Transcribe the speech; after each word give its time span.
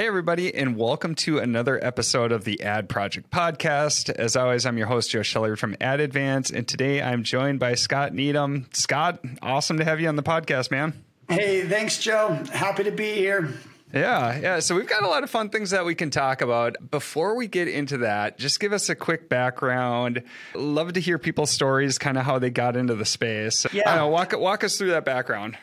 Hey, 0.00 0.06
everybody, 0.06 0.54
and 0.54 0.78
welcome 0.78 1.14
to 1.16 1.40
another 1.40 1.78
episode 1.84 2.32
of 2.32 2.44
the 2.44 2.62
Ad 2.62 2.88
Project 2.88 3.30
Podcast. 3.30 4.08
As 4.08 4.34
always, 4.34 4.64
I'm 4.64 4.78
your 4.78 4.86
host, 4.86 5.10
Joe 5.10 5.20
Scheller 5.20 5.56
from 5.56 5.76
Ad 5.78 6.00
Advance, 6.00 6.48
and 6.48 6.66
today 6.66 7.02
I'm 7.02 7.22
joined 7.22 7.60
by 7.60 7.74
Scott 7.74 8.14
Needham. 8.14 8.66
Scott, 8.72 9.22
awesome 9.42 9.76
to 9.76 9.84
have 9.84 10.00
you 10.00 10.08
on 10.08 10.16
the 10.16 10.22
podcast, 10.22 10.70
man. 10.70 11.04
Hey, 11.28 11.68
thanks, 11.68 11.98
Joe. 11.98 12.42
Happy 12.50 12.84
to 12.84 12.90
be 12.90 13.12
here. 13.12 13.52
Yeah, 13.92 14.38
yeah. 14.38 14.60
So 14.60 14.74
we've 14.74 14.88
got 14.88 15.02
a 15.02 15.06
lot 15.06 15.22
of 15.22 15.28
fun 15.28 15.50
things 15.50 15.68
that 15.68 15.84
we 15.84 15.94
can 15.94 16.08
talk 16.08 16.40
about. 16.40 16.76
Before 16.90 17.36
we 17.36 17.46
get 17.46 17.68
into 17.68 17.98
that, 17.98 18.38
just 18.38 18.58
give 18.58 18.72
us 18.72 18.88
a 18.88 18.94
quick 18.94 19.28
background. 19.28 20.22
Love 20.54 20.94
to 20.94 21.00
hear 21.00 21.18
people's 21.18 21.50
stories, 21.50 21.98
kind 21.98 22.16
of 22.16 22.24
how 22.24 22.38
they 22.38 22.48
got 22.48 22.74
into 22.74 22.94
the 22.94 23.04
space. 23.04 23.66
Yeah. 23.70 23.96
Know, 23.96 24.08
walk 24.08 24.32
walk 24.32 24.64
us 24.64 24.78
through 24.78 24.92
that 24.92 25.04
background. 25.04 25.58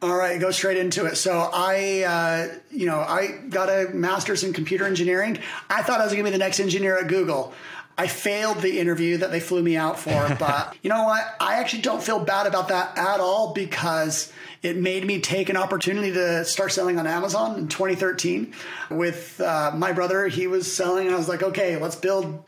All 0.00 0.16
right, 0.16 0.40
go 0.40 0.52
straight 0.52 0.76
into 0.76 1.06
it. 1.06 1.16
So 1.16 1.50
I, 1.52 2.02
uh, 2.04 2.58
you 2.70 2.86
know, 2.86 3.00
I 3.00 3.40
got 3.48 3.68
a 3.68 3.90
master's 3.92 4.44
in 4.44 4.52
computer 4.52 4.84
engineering. 4.84 5.38
I 5.68 5.82
thought 5.82 6.00
I 6.00 6.04
was 6.04 6.12
going 6.12 6.24
to 6.24 6.30
be 6.30 6.32
the 6.32 6.38
next 6.38 6.60
engineer 6.60 6.96
at 6.98 7.08
Google. 7.08 7.52
I 7.96 8.06
failed 8.06 8.58
the 8.58 8.78
interview 8.78 9.16
that 9.16 9.32
they 9.32 9.40
flew 9.40 9.60
me 9.60 9.76
out 9.76 9.98
for, 9.98 10.36
but 10.38 10.76
you 10.82 10.90
know 10.90 11.02
what? 11.02 11.24
I 11.40 11.54
actually 11.54 11.82
don't 11.82 12.00
feel 12.00 12.20
bad 12.20 12.46
about 12.46 12.68
that 12.68 12.96
at 12.96 13.18
all 13.18 13.52
because 13.52 14.32
it 14.62 14.76
made 14.76 15.04
me 15.04 15.20
take 15.20 15.48
an 15.48 15.56
opportunity 15.56 16.12
to 16.12 16.44
start 16.44 16.70
selling 16.70 17.00
on 17.00 17.08
Amazon 17.08 17.58
in 17.58 17.68
2013 17.68 18.54
with 18.90 19.40
uh, 19.40 19.72
my 19.74 19.90
brother. 19.90 20.28
He 20.28 20.46
was 20.46 20.72
selling, 20.72 21.06
and 21.06 21.14
I 21.14 21.18
was 21.18 21.28
like, 21.28 21.42
okay, 21.42 21.76
let's 21.76 21.96
build, 21.96 22.44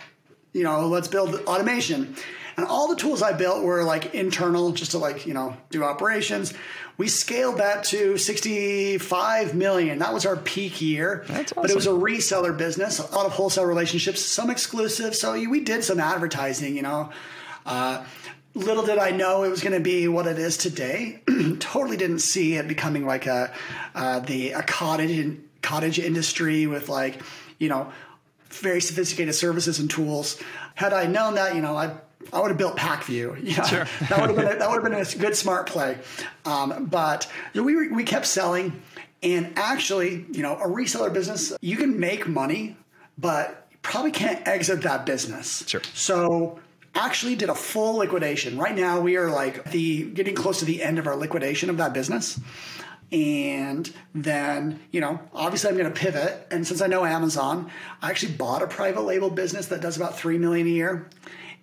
you 0.52 0.62
know, 0.62 0.86
let's 0.86 1.08
build 1.08 1.34
automation. 1.48 2.14
And 2.60 2.68
all 2.68 2.88
the 2.88 2.96
tools 2.96 3.22
I 3.22 3.32
built 3.32 3.64
were 3.64 3.84
like 3.84 4.14
internal, 4.14 4.72
just 4.72 4.90
to 4.90 4.98
like, 4.98 5.26
you 5.26 5.32
know, 5.32 5.56
do 5.70 5.82
operations. 5.82 6.52
We 6.98 7.08
scaled 7.08 7.56
that 7.56 7.84
to 7.84 8.18
65 8.18 9.54
million. 9.54 10.00
That 10.00 10.12
was 10.12 10.26
our 10.26 10.36
peak 10.36 10.82
year. 10.82 11.24
That's 11.26 11.52
awesome. 11.52 11.62
But 11.62 11.70
it 11.70 11.74
was 11.74 11.86
a 11.86 11.92
reseller 11.92 12.54
business, 12.54 12.98
a 12.98 13.16
lot 13.16 13.24
of 13.24 13.32
wholesale 13.32 13.64
relationships, 13.64 14.22
some 14.22 14.50
exclusive. 14.50 15.14
So 15.14 15.32
we 15.32 15.60
did 15.60 15.84
some 15.84 16.00
advertising, 16.00 16.76
you 16.76 16.82
know. 16.82 17.08
Uh, 17.64 18.04
little 18.52 18.84
did 18.84 18.98
I 18.98 19.12
know 19.12 19.44
it 19.44 19.48
was 19.48 19.62
going 19.62 19.72
to 19.72 19.80
be 19.80 20.06
what 20.06 20.26
it 20.26 20.38
is 20.38 20.58
today. 20.58 21.22
totally 21.60 21.96
didn't 21.96 22.18
see 22.18 22.56
it 22.56 22.68
becoming 22.68 23.06
like 23.06 23.26
a 23.26 23.54
uh, 23.94 24.20
the 24.20 24.52
a 24.52 24.62
cottage 24.62 25.38
cottage 25.62 25.98
industry 25.98 26.66
with 26.66 26.90
like 26.90 27.22
you 27.58 27.70
know 27.70 27.90
very 28.50 28.82
sophisticated 28.82 29.34
services 29.34 29.78
and 29.78 29.88
tools. 29.88 30.38
Had 30.74 30.92
I 30.92 31.06
known 31.06 31.36
that, 31.36 31.54
you 31.54 31.62
know, 31.62 31.76
I 31.76 31.94
I 32.32 32.40
would 32.40 32.48
have 32.48 32.58
built 32.58 32.76
Pacvue. 32.76 33.38
Yeah, 33.42 33.62
sure. 33.64 33.86
that 34.08 34.20
would 34.20 34.30
have 34.30 34.36
been 34.36 34.56
a, 34.56 34.58
that 34.58 34.68
would 34.68 34.82
have 34.82 34.92
been 34.92 34.94
a 34.94 35.18
good 35.20 35.36
smart 35.36 35.66
play. 35.66 35.98
Um, 36.44 36.86
but 36.86 37.30
we 37.54 37.88
we 37.88 38.04
kept 38.04 38.26
selling, 38.26 38.82
and 39.22 39.52
actually, 39.56 40.26
you 40.30 40.42
know, 40.42 40.56
a 40.56 40.66
reseller 40.66 41.12
business 41.12 41.52
you 41.60 41.76
can 41.76 41.98
make 41.98 42.28
money, 42.28 42.76
but 43.18 43.66
you 43.70 43.78
probably 43.82 44.12
can't 44.12 44.46
exit 44.46 44.82
that 44.82 45.06
business. 45.06 45.64
Sure. 45.66 45.82
So 45.94 46.60
actually 46.94 47.36
did 47.36 47.48
a 47.48 47.54
full 47.54 47.96
liquidation. 47.96 48.58
Right 48.58 48.74
now 48.74 49.00
we 49.00 49.16
are 49.16 49.30
like 49.30 49.70
the 49.70 50.10
getting 50.10 50.34
close 50.34 50.58
to 50.60 50.64
the 50.64 50.82
end 50.82 50.98
of 50.98 51.06
our 51.06 51.16
liquidation 51.16 51.70
of 51.70 51.76
that 51.78 51.92
business. 51.92 52.40
And 53.12 53.92
then, 54.14 54.80
you 54.92 55.00
know, 55.00 55.20
obviously 55.34 55.70
I'm 55.70 55.76
going 55.76 55.92
to 55.92 55.98
pivot. 55.98 56.46
And 56.50 56.64
since 56.66 56.80
I 56.80 56.86
know 56.86 57.04
Amazon, 57.04 57.70
I 58.02 58.10
actually 58.10 58.32
bought 58.34 58.62
a 58.62 58.68
private 58.68 59.02
label 59.02 59.30
business 59.30 59.66
that 59.68 59.80
does 59.80 59.96
about 59.96 60.16
3 60.16 60.38
million 60.38 60.66
a 60.66 60.70
year. 60.70 61.08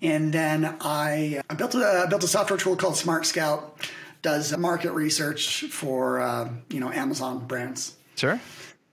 And 0.02 0.32
then 0.32 0.78
I, 0.82 1.42
I 1.50 1.54
built 1.56 1.76
a 1.76 2.06
built 2.10 2.24
a 2.24 2.28
software 2.28 2.60
tool 2.60 2.76
called 2.76 2.98
Smart 2.98 3.26
Scout, 3.26 3.78
does 4.22 4.56
market 4.58 4.92
research 4.92 5.66
for 5.66 6.20
uh, 6.20 6.50
you 6.70 6.80
know 6.80 6.92
Amazon 6.92 7.48
brands. 7.48 7.96
Sure, 8.16 8.40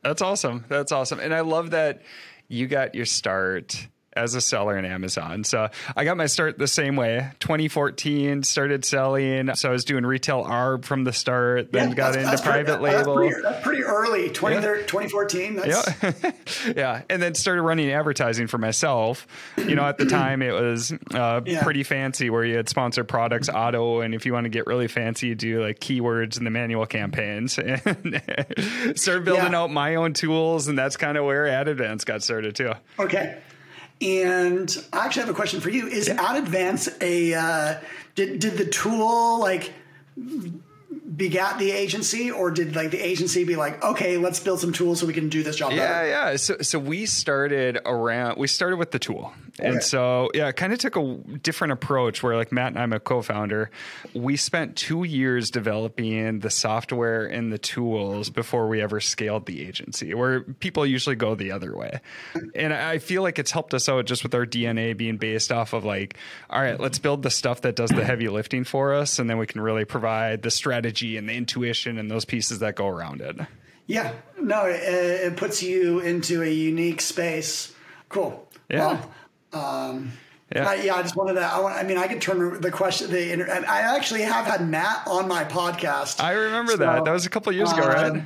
that's 0.02 0.22
awesome. 0.22 0.64
That's 0.68 0.92
awesome, 0.92 1.20
and 1.20 1.34
I 1.34 1.40
love 1.40 1.70
that 1.70 2.02
you 2.48 2.66
got 2.66 2.94
your 2.94 3.06
start 3.06 3.88
as 4.16 4.34
a 4.34 4.40
seller 4.40 4.76
in 4.78 4.84
Amazon. 4.84 5.44
So 5.44 5.68
I 5.96 6.04
got 6.04 6.16
my 6.16 6.26
start 6.26 6.58
the 6.58 6.68
same 6.68 6.96
way. 6.96 7.30
2014 7.40 8.42
started 8.42 8.84
selling. 8.84 9.54
So 9.54 9.68
I 9.68 9.72
was 9.72 9.84
doing 9.84 10.04
retail 10.06 10.44
ARB 10.44 10.84
from 10.84 11.04
the 11.04 11.12
start, 11.12 11.72
then 11.72 11.90
Yeah, 11.90 11.94
got 11.94 12.12
that's- 12.12 12.16
into 12.16 12.30
that's 12.30 12.42
pretty- 12.42 12.64
private 12.64 12.82
that's 12.82 13.06
label. 13.06 13.16
pretty, 13.16 13.42
that's 13.42 13.62
pretty 13.64 13.82
early, 13.82 14.30
20, 14.30 14.56
2014. 14.86 15.56
That's, 15.56 16.02
Yeah. 16.02 16.32
yeah. 16.76 17.02
And 17.10 17.20
then 17.22 17.34
started 17.34 17.62
running 17.62 17.90
advertising 17.90 18.46
for 18.46 18.58
myself. 18.58 19.26
You 19.56 19.74
know, 19.74 19.84
at 19.84 19.98
the 19.98 20.06
time 20.06 20.42
it 20.42 20.52
was 20.52 20.92
uh, 21.12 21.40
Yeah. 21.44 21.62
pretty 21.62 21.82
fancy 21.82 22.30
where 22.30 22.44
you 22.44 22.56
had 22.56 22.68
sponsored 22.68 23.08
products, 23.08 23.48
auto. 23.48 24.00
And 24.00 24.14
if 24.14 24.26
you 24.26 24.32
want 24.32 24.44
to 24.44 24.50
get 24.50 24.66
really 24.66 24.88
fancy, 24.88 25.28
you 25.28 25.34
do 25.34 25.62
like 25.62 25.80
keywords 25.80 26.38
in 26.38 26.44
the 26.44 26.50
manual 26.50 26.86
campaigns. 26.86 27.58
And 27.64 28.98
started 28.98 29.24
building 29.24 29.52
Yeah. 29.52 29.58
out 29.62 29.70
my 29.70 29.96
own 29.96 30.12
tools. 30.12 30.68
And 30.68 30.78
that's 30.78 30.96
kind 30.96 31.16
of 31.18 31.24
where 31.24 31.46
Ad 31.46 31.68
Advance 31.68 32.04
got 32.04 32.22
started 32.22 32.54
too. 32.54 32.72
Okay. 32.98 33.38
And 34.04 34.84
I 34.92 35.06
actually 35.06 35.20
have 35.20 35.30
a 35.30 35.34
question 35.34 35.60
for 35.60 35.70
you. 35.70 35.86
Is 35.86 36.10
Ad 36.10 36.36
Advance 36.36 36.90
a 37.00 37.34
uh, 37.34 37.80
did 38.14 38.38
did 38.38 38.58
the 38.58 38.66
tool 38.66 39.40
like 39.40 39.72
begat 41.14 41.58
the 41.58 41.70
agency, 41.70 42.30
or 42.30 42.50
did 42.50 42.74
like 42.74 42.90
the 42.90 43.00
agency 43.00 43.44
be 43.44 43.56
like, 43.56 43.82
okay, 43.84 44.16
let's 44.16 44.40
build 44.40 44.60
some 44.60 44.72
tools 44.72 45.00
so 45.00 45.06
we 45.06 45.12
can 45.12 45.28
do 45.28 45.42
this 45.42 45.56
job 45.56 45.72
Yeah, 45.72 45.86
better? 45.92 46.08
yeah. 46.08 46.36
So, 46.36 46.56
so 46.60 46.78
we 46.78 47.06
started 47.06 47.78
around. 47.84 48.38
We 48.38 48.46
started 48.46 48.76
with 48.78 48.90
the 48.90 48.98
tool, 48.98 49.32
Okay. 49.60 49.68
and 49.68 49.82
so 49.82 50.30
yeah, 50.34 50.48
it 50.48 50.56
kind 50.56 50.72
of 50.72 50.78
took 50.78 50.96
a 50.96 51.16
different 51.42 51.72
approach. 51.72 52.22
Where 52.22 52.36
like 52.36 52.52
Matt 52.52 52.68
and 52.68 52.78
I'm 52.78 52.92
a 52.92 53.00
co-founder. 53.00 53.70
We 54.14 54.36
spent 54.36 54.76
two 54.76 55.04
years 55.04 55.50
developing 55.50 56.40
the 56.40 56.50
software 56.50 57.26
and 57.26 57.52
the 57.52 57.58
tools 57.58 58.30
before 58.30 58.68
we 58.68 58.80
ever 58.80 59.00
scaled 59.00 59.46
the 59.46 59.66
agency. 59.66 60.14
Where 60.14 60.40
people 60.40 60.84
usually 60.86 61.16
go 61.16 61.34
the 61.34 61.52
other 61.52 61.76
way, 61.76 62.00
and 62.54 62.72
I 62.72 62.98
feel 62.98 63.22
like 63.22 63.38
it's 63.38 63.50
helped 63.50 63.74
us 63.74 63.88
out 63.88 64.06
just 64.06 64.22
with 64.22 64.34
our 64.34 64.46
DNA 64.46 64.96
being 64.96 65.16
based 65.18 65.52
off 65.52 65.72
of 65.72 65.84
like, 65.84 66.16
all 66.50 66.60
right, 66.60 66.78
let's 66.80 66.98
build 66.98 67.22
the 67.22 67.30
stuff 67.30 67.60
that 67.62 67.76
does 67.76 67.90
the 67.90 68.04
heavy 68.04 68.28
lifting 68.28 68.64
for 68.64 68.94
us, 68.94 69.18
and 69.18 69.28
then 69.28 69.38
we 69.38 69.46
can 69.46 69.60
really 69.60 69.84
provide 69.84 70.42
the 70.42 70.50
strategy 70.50 71.03
and 71.16 71.28
the 71.28 71.34
intuition 71.34 71.98
and 71.98 72.10
those 72.10 72.24
pieces 72.24 72.58
that 72.60 72.74
go 72.76 72.88
around 72.88 73.20
it. 73.20 73.36
Yeah. 73.86 74.12
No, 74.40 74.64
it, 74.66 74.80
it 74.82 75.36
puts 75.36 75.62
you 75.62 76.00
into 76.00 76.42
a 76.42 76.50
unique 76.50 77.00
space. 77.00 77.74
Cool. 78.08 78.48
Yeah. 78.70 78.98
Well, 79.52 79.60
um, 79.62 80.12
Yeah. 80.54 80.68
I, 80.68 80.74
yeah, 80.76 80.94
I 80.96 81.02
just 81.02 81.16
wanted 81.16 81.34
to. 81.34 81.40
I, 81.42 81.60
want, 81.60 81.74
I 81.76 81.82
mean, 81.82 81.98
I 81.98 82.06
could 82.08 82.20
turn 82.22 82.60
the 82.60 82.70
question. 82.70 83.10
The 83.10 83.32
inter- 83.32 83.46
and 83.46 83.66
I 83.66 83.96
actually 83.96 84.22
have 84.22 84.46
had 84.46 84.66
Matt 84.68 85.06
on 85.06 85.28
my 85.28 85.44
podcast. 85.44 86.20
I 86.22 86.32
remember 86.32 86.72
So, 86.72 86.78
that. 86.78 87.04
That 87.04 87.12
was 87.12 87.26
a 87.26 87.30
couple 87.30 87.52
years 87.52 87.72
ago, 87.72 87.82
um, 87.82 87.88
right? 87.88 88.22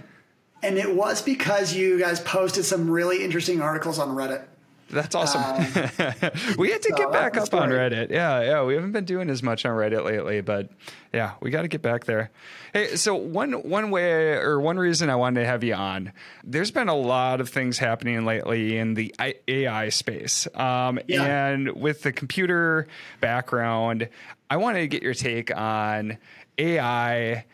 And 0.62 0.76
it 0.78 0.94
was 0.94 1.22
because 1.22 1.72
you 1.74 1.98
guys 1.98 2.20
posted 2.20 2.64
some 2.64 2.90
really 2.90 3.24
interesting 3.24 3.60
articles 3.62 3.98
on 3.98 4.08
Reddit. 4.10 4.44
That's 4.90 5.14
awesome. 5.14 5.42
we 6.58 6.70
had 6.70 6.82
to 6.82 6.88
so 6.90 6.96
get 6.96 7.12
back 7.12 7.36
up 7.36 7.52
on. 7.52 7.68
Reddit. 7.68 8.10
Yeah, 8.10 8.42
yeah. 8.42 8.64
We 8.64 8.74
haven't 8.74 8.92
been 8.92 9.04
doing 9.04 9.28
as 9.28 9.42
much 9.42 9.64
on 9.66 9.76
Reddit 9.76 10.04
lately, 10.04 10.40
but 10.40 10.70
yeah, 11.12 11.32
we 11.40 11.50
got 11.50 11.62
to 11.62 11.68
get 11.68 11.82
back 11.82 12.04
there. 12.04 12.30
Hey, 12.72 12.96
so 12.96 13.14
one 13.14 13.52
one 13.52 13.90
way 13.90 14.32
or 14.32 14.60
one 14.60 14.78
reason 14.78 15.10
I 15.10 15.16
wanted 15.16 15.40
to 15.40 15.46
have 15.46 15.62
you 15.62 15.74
on, 15.74 16.12
there's 16.42 16.70
been 16.70 16.88
a 16.88 16.94
lot 16.96 17.40
of 17.40 17.48
things 17.50 17.78
happening 17.78 18.24
lately 18.24 18.78
in 18.78 18.94
the 18.94 19.14
AI 19.46 19.88
space, 19.90 20.46
um, 20.54 20.98
Yeah. 21.06 21.48
and 21.48 21.72
with 21.72 22.02
the 22.02 22.12
computer 22.12 22.86
background, 23.20 24.08
I 24.50 24.56
wanted 24.56 24.80
to 24.80 24.88
get 24.88 25.02
your 25.02 25.14
take 25.14 25.54
on 25.54 26.16
AI 26.58 27.44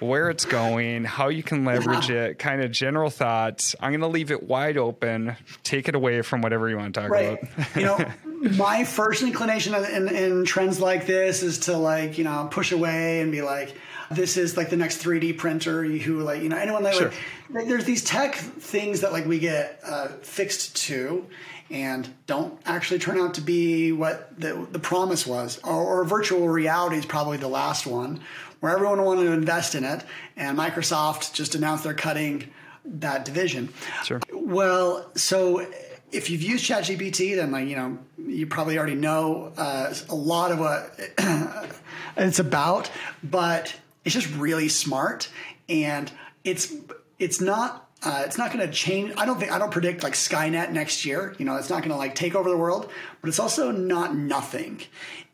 where 0.00 0.30
it's 0.30 0.44
going, 0.44 1.04
how 1.04 1.28
you 1.28 1.42
can 1.42 1.64
leverage 1.64 2.10
it, 2.10 2.38
kind 2.38 2.62
of 2.62 2.70
general 2.70 3.10
thoughts. 3.10 3.74
I'm 3.80 3.90
going 3.90 4.00
to 4.00 4.06
leave 4.08 4.30
it 4.30 4.42
wide 4.42 4.76
open. 4.76 5.36
Take 5.64 5.88
it 5.88 5.94
away 5.94 6.22
from 6.22 6.40
whatever 6.42 6.68
you 6.68 6.76
want 6.76 6.94
to 6.94 7.00
talk 7.00 7.10
Right. 7.10 7.38
about. 7.42 7.76
you 7.76 7.82
know, 7.84 8.50
my 8.56 8.84
first 8.84 9.22
inclination 9.22 9.74
in, 9.74 10.08
in 10.08 10.44
trends 10.44 10.80
like 10.80 11.06
this 11.06 11.42
is 11.42 11.60
to 11.60 11.76
like, 11.76 12.18
you 12.18 12.24
know, 12.24 12.48
push 12.50 12.72
away 12.72 13.20
and 13.20 13.32
be 13.32 13.42
like, 13.42 13.74
this 14.10 14.36
is 14.36 14.56
like 14.56 14.70
the 14.70 14.76
next 14.76 15.02
3D 15.02 15.36
printer 15.36 15.82
who 15.84 16.20
like, 16.20 16.42
you 16.42 16.48
know, 16.48 16.56
anyone 16.56 16.82
that 16.84 16.94
Sure. 16.94 17.12
like, 17.50 17.68
there's 17.68 17.84
these 17.84 18.02
tech 18.04 18.34
things 18.36 19.00
that 19.02 19.12
like 19.12 19.26
we 19.26 19.38
get 19.38 19.80
uh, 19.84 20.08
fixed 20.22 20.76
to 20.86 21.26
and 21.70 22.08
don't 22.26 22.58
actually 22.64 22.98
turn 22.98 23.20
out 23.20 23.34
to 23.34 23.42
be 23.42 23.92
what 23.92 24.40
the, 24.40 24.66
the 24.72 24.78
promise 24.78 25.26
was. 25.26 25.60
Or, 25.62 26.00
or 26.00 26.04
virtual 26.04 26.48
reality 26.48 26.96
is 26.96 27.04
probably 27.04 27.36
the 27.36 27.48
last 27.48 27.86
one 27.86 28.20
where 28.60 28.72
everyone 28.72 29.02
wanted 29.04 29.24
to 29.24 29.32
invest 29.32 29.74
in 29.74 29.84
it 29.84 30.04
and 30.36 30.58
Microsoft 30.58 31.32
just 31.32 31.54
announced 31.54 31.84
they're 31.84 31.94
cutting 31.94 32.50
that 32.84 33.24
division. 33.24 33.68
Sure. 34.04 34.20
Well, 34.32 35.10
so 35.14 35.66
if 36.10 36.30
you've 36.30 36.42
used 36.42 36.64
ChatGPT, 36.64 37.36
then 37.36 37.52
like 37.52 37.68
you 37.68 37.76
know 37.76 37.98
you 38.18 38.46
probably 38.46 38.78
already 38.78 38.94
know 38.94 39.52
uh, 39.56 39.92
a 40.08 40.14
lot 40.14 40.52
of 40.52 40.58
what 40.58 40.98
it's 42.16 42.38
about, 42.38 42.90
but 43.22 43.74
it's 44.04 44.14
just 44.14 44.34
really 44.36 44.68
smart 44.68 45.28
and 45.68 46.10
it's 46.44 46.72
it's 47.18 47.40
not. 47.40 47.84
Uh, 48.00 48.22
it's 48.24 48.38
not 48.38 48.52
going 48.52 48.64
to 48.64 48.72
change. 48.72 49.12
I 49.16 49.26
don't 49.26 49.40
think. 49.40 49.50
I 49.50 49.58
don't 49.58 49.72
predict 49.72 50.04
like 50.04 50.12
Skynet 50.12 50.70
next 50.70 51.04
year. 51.04 51.34
You 51.36 51.44
know, 51.44 51.56
it's 51.56 51.68
not 51.68 51.80
going 51.80 51.90
to 51.90 51.96
like 51.96 52.14
take 52.14 52.36
over 52.36 52.48
the 52.48 52.56
world. 52.56 52.88
But 53.20 53.26
it's 53.26 53.40
also 53.40 53.72
not 53.72 54.14
nothing. 54.14 54.82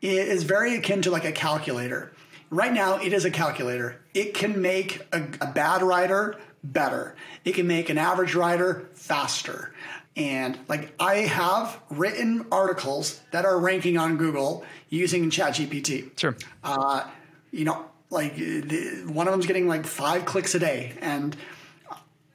It 0.01 0.27
is 0.27 0.41
very 0.41 0.75
akin 0.75 1.03
to 1.03 1.11
like 1.11 1.25
a 1.25 1.31
calculator. 1.31 2.11
Right 2.55 2.71
now, 2.71 2.95
it 3.01 3.11
is 3.11 3.25
a 3.25 3.31
calculator. 3.31 3.99
It 4.13 4.33
can 4.33 4.61
make 4.61 5.01
a, 5.11 5.27
a 5.41 5.47
bad 5.47 5.81
writer 5.81 6.37
better. 6.63 7.17
It 7.43 7.51
can 7.51 7.67
make 7.67 7.89
an 7.89 7.97
average 7.97 8.33
writer 8.33 8.87
faster. 8.93 9.73
And 10.15 10.57
like 10.69 10.93
I 10.97 11.15
have 11.15 11.81
written 11.89 12.45
articles 12.53 13.19
that 13.31 13.43
are 13.43 13.59
ranking 13.59 13.97
on 13.97 14.15
Google 14.15 14.63
using 14.87 15.29
ChatGPT. 15.29 16.17
Sure. 16.17 16.37
Uh, 16.63 17.05
you 17.51 17.65
know, 17.65 17.87
like 18.09 18.37
the, 18.37 19.03
one 19.05 19.27
of 19.27 19.33
them's 19.33 19.47
getting 19.47 19.67
like 19.67 19.85
five 19.85 20.23
clicks 20.23 20.55
a 20.55 20.59
day, 20.59 20.93
and 21.01 21.35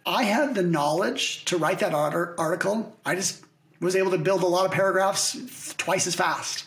I 0.04 0.24
had 0.24 0.54
the 0.54 0.62
knowledge 0.62 1.46
to 1.46 1.56
write 1.56 1.78
that 1.78 1.94
article. 1.94 2.94
I 3.06 3.14
just 3.14 3.42
was 3.80 3.96
able 3.96 4.10
to 4.10 4.18
build 4.18 4.42
a 4.42 4.46
lot 4.46 4.66
of 4.66 4.72
paragraphs 4.72 5.74
twice 5.78 6.06
as 6.06 6.14
fast, 6.14 6.66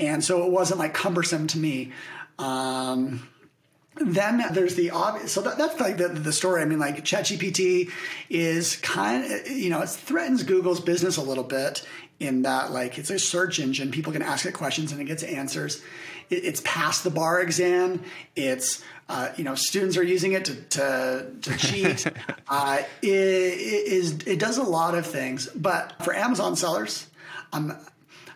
and 0.00 0.24
so 0.24 0.44
it 0.44 0.50
wasn't 0.50 0.80
like 0.80 0.94
cumbersome 0.94 1.46
to 1.48 1.58
me. 1.58 1.92
Um, 2.38 3.28
then 4.00 4.44
there's 4.52 4.74
the 4.74 4.90
obvious. 4.90 5.32
So 5.32 5.42
that, 5.42 5.58
that's 5.58 5.80
like 5.80 5.96
the, 5.96 6.08
the 6.08 6.32
story. 6.32 6.62
I 6.62 6.64
mean, 6.64 6.78
like 6.78 7.04
ChatGPT 7.04 7.90
is 8.28 8.76
kind 8.76 9.24
of, 9.24 9.48
you 9.48 9.70
know, 9.70 9.82
it 9.82 9.88
threatens 9.88 10.42
Google's 10.42 10.80
business 10.80 11.16
a 11.16 11.22
little 11.22 11.44
bit 11.44 11.86
in 12.20 12.42
that, 12.42 12.72
like, 12.72 12.98
it's 12.98 13.10
a 13.10 13.18
search 13.18 13.60
engine. 13.60 13.90
People 13.90 14.12
can 14.12 14.22
ask 14.22 14.44
it 14.44 14.52
questions 14.52 14.92
and 14.92 15.00
it 15.00 15.04
gets 15.04 15.22
answers. 15.22 15.82
It, 16.30 16.44
it's 16.44 16.60
passed 16.64 17.04
the 17.04 17.10
bar 17.10 17.40
exam. 17.40 18.02
It's, 18.34 18.82
uh, 19.08 19.30
you 19.36 19.44
know, 19.44 19.54
students 19.54 19.96
are 19.96 20.02
using 20.02 20.32
it 20.32 20.44
to, 20.46 20.54
to, 20.54 21.30
to 21.42 21.56
cheat. 21.56 22.06
uh, 22.48 22.82
it, 23.02 23.08
it, 23.08 23.92
is, 23.92 24.18
it 24.26 24.38
does 24.38 24.58
a 24.58 24.64
lot 24.64 24.94
of 24.96 25.06
things. 25.06 25.48
But 25.48 25.94
for 26.04 26.14
Amazon 26.14 26.56
sellers, 26.56 27.06
um, 27.52 27.76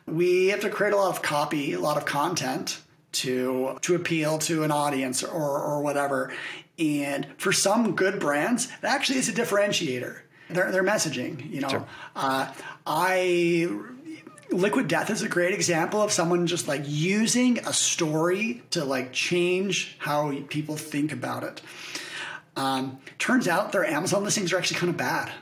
we 0.06 0.49
have 0.49 0.60
to 0.60 0.70
create 0.70 0.93
a 0.93 0.96
lot 0.96 1.10
of 1.10 1.22
copy, 1.22 1.72
a 1.72 1.81
lot 1.81 1.96
of 1.96 2.04
content 2.04 2.81
to 3.12 3.79
to 3.82 3.94
appeal 3.94 4.38
to 4.38 4.64
an 4.64 4.70
audience 4.70 5.23
or 5.23 5.59
or 5.61 5.82
whatever. 5.82 6.32
And 6.79 7.26
for 7.38 7.53
some 7.53 7.94
good 7.94 8.19
brands, 8.19 8.67
it 8.67 8.85
actually 8.85 9.19
is 9.19 9.29
a 9.29 9.32
differentiator. 9.32 10.20
Their 10.50 10.73
their 10.73 10.82
messaging, 10.82 11.50
you 11.50 11.61
know. 11.61 11.69
Sure. 11.69 11.87
Uh, 12.17 12.53
I 12.87 13.69
Liquid 14.50 14.88
Death 14.88 15.11
is 15.11 15.23
a 15.23 15.29
great 15.29 15.55
example 15.55 16.03
of 16.03 16.12
someone 16.12 16.47
just 16.47 16.69
like 16.69 16.82
using 16.85 17.59
a 17.61 17.73
story 17.73 18.62
to 18.70 18.85
like 18.85 19.12
change 19.12 19.97
how 19.99 20.32
people 20.49 20.76
think 20.76 21.12
about 21.12 21.43
it. 21.43 21.61
Um, 22.56 22.99
turns 23.19 23.49
out 23.49 23.73
their 23.73 23.85
Amazon 23.85 24.25
listings 24.25 24.53
are 24.53 24.59
actually 24.59 24.79
kind 24.79 24.91
of 24.91 24.97
bad. 24.97 25.32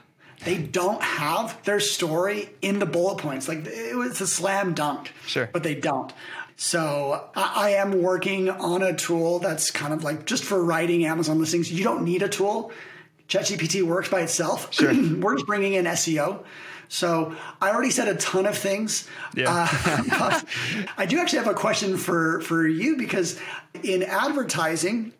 They 0.45 0.57
don't 0.57 1.03
have 1.03 1.63
their 1.65 1.81
story 1.81 2.49
in 2.63 2.79
the 2.79 2.87
bullet 2.87 3.19
points. 3.19 3.47
Like 3.49 3.67
it 3.67 3.97
was 3.97 4.21
a 4.21 4.27
slam 4.27 4.73
dunk, 4.73 5.13
sure, 5.27 5.51
but 5.53 5.63
they 5.63 5.75
don't. 5.75 6.13
So 6.63 7.31
I 7.35 7.77
am 7.79 8.03
working 8.03 8.51
on 8.51 8.83
a 8.83 8.95
tool 8.95 9.39
that's 9.39 9.71
kind 9.71 9.95
of 9.95 10.05
like 10.05 10.27
just 10.27 10.45
for 10.45 10.63
writing 10.63 11.07
Amazon 11.07 11.39
listings. 11.39 11.73
You 11.73 11.83
don't 11.83 12.05
need 12.05 12.21
a 12.23 12.29
tool. 12.29 12.71
ChatGPT 13.29 13.83
works 13.83 14.11
by 14.11 14.21
itself. 14.21 14.71
Sure. 14.71 14.93
We're 15.21 15.37
just 15.37 15.47
bringing 15.47 15.73
in 15.73 15.87
SEO. 15.87 16.45
So 16.89 17.35
I 17.63 17.71
already 17.71 17.91
said 17.91 18.09
a 18.09 18.15
ton 18.17 18.45
of 18.45 18.59
things. 18.59 19.09
Yeah. 19.35 19.47
Uh, 19.49 20.41
I 20.99 21.07
do 21.07 21.19
actually 21.19 21.39
have 21.39 21.49
a 21.49 21.55
question 21.55 21.97
for 21.97 22.43
for 22.43 22.69
you 22.69 22.99
because 22.99 23.41
in 23.83 24.03
advertising 24.03 25.15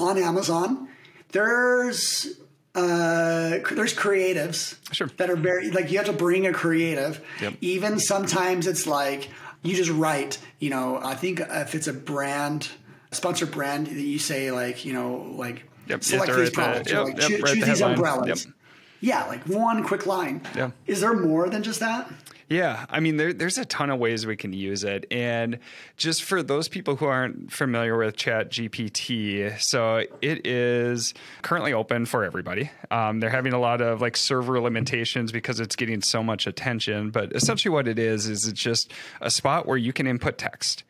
on 0.00 0.18
Amazon, 0.18 0.88
there's 1.30 2.40
uh, 2.74 3.58
there's 3.70 3.94
creatives 3.94 4.78
sure. 4.92 5.06
that 5.18 5.30
are 5.30 5.36
very 5.36 5.70
like 5.70 5.92
you 5.92 5.98
have 5.98 6.06
to 6.06 6.12
bring 6.12 6.44
a 6.44 6.52
creative. 6.52 7.24
Yep. 7.40 7.54
Even 7.60 8.00
sometimes 8.00 8.66
it's 8.66 8.88
like 8.88 9.30
you 9.66 9.76
just 9.76 9.90
write, 9.90 10.38
you 10.58 10.70
know, 10.70 10.98
I 11.02 11.14
think 11.14 11.40
if 11.40 11.74
it's 11.74 11.86
a 11.86 11.92
brand, 11.92 12.68
a 13.10 13.14
sponsored 13.14 13.50
brand, 13.50 13.86
that 13.86 13.94
you 13.94 14.18
say 14.18 14.50
like, 14.50 14.84
you 14.84 14.92
know, 14.92 15.32
like 15.36 15.64
yep. 15.86 16.02
select 16.02 16.34
these 16.34 16.50
products 16.50 16.90
the, 16.90 17.00
or 17.00 17.04
like 17.04 17.18
yep, 17.18 17.28
choose, 17.28 17.42
choose 17.52 17.60
the 17.60 17.66
these 17.66 17.80
umbrellas. 17.80 18.44
Yep. 18.46 18.54
Yeah, 19.00 19.24
like 19.26 19.46
one 19.46 19.84
quick 19.84 20.06
line. 20.06 20.40
Yeah. 20.54 20.70
Is 20.86 21.00
there 21.00 21.14
more 21.14 21.48
than 21.48 21.62
just 21.62 21.80
that? 21.80 22.10
Yeah, 22.48 22.86
I 22.88 23.00
mean, 23.00 23.16
there, 23.16 23.32
there's 23.32 23.58
a 23.58 23.64
ton 23.64 23.90
of 23.90 23.98
ways 23.98 24.24
we 24.24 24.36
can 24.36 24.52
use 24.52 24.84
it. 24.84 25.06
And 25.10 25.58
just 25.96 26.22
for 26.22 26.44
those 26.44 26.68
people 26.68 26.94
who 26.94 27.06
aren't 27.06 27.52
familiar 27.52 27.98
with 27.98 28.14
Chat 28.16 28.50
GPT, 28.50 29.60
so 29.60 30.04
it 30.22 30.46
is 30.46 31.12
currently 31.42 31.72
open 31.72 32.06
for 32.06 32.22
everybody. 32.22 32.70
Um, 32.92 33.18
they're 33.18 33.30
having 33.30 33.52
a 33.52 33.58
lot 33.58 33.80
of 33.80 34.00
like 34.00 34.16
server 34.16 34.60
limitations 34.60 35.32
because 35.32 35.58
it's 35.58 35.74
getting 35.74 36.00
so 36.02 36.22
much 36.22 36.46
attention. 36.46 37.10
But 37.10 37.32
essentially, 37.32 37.72
what 37.72 37.88
it 37.88 37.98
is, 37.98 38.28
is 38.28 38.46
it's 38.46 38.60
just 38.60 38.92
a 39.20 39.30
spot 39.30 39.66
where 39.66 39.78
you 39.78 39.92
can 39.92 40.06
input 40.06 40.38
text. 40.38 40.84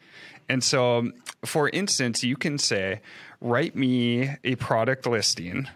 And 0.50 0.62
so, 0.62 1.10
for 1.44 1.70
instance, 1.70 2.22
you 2.22 2.36
can 2.36 2.58
say, 2.58 3.00
write 3.40 3.74
me 3.74 4.30
a 4.44 4.56
product 4.56 5.06
listing 5.06 5.68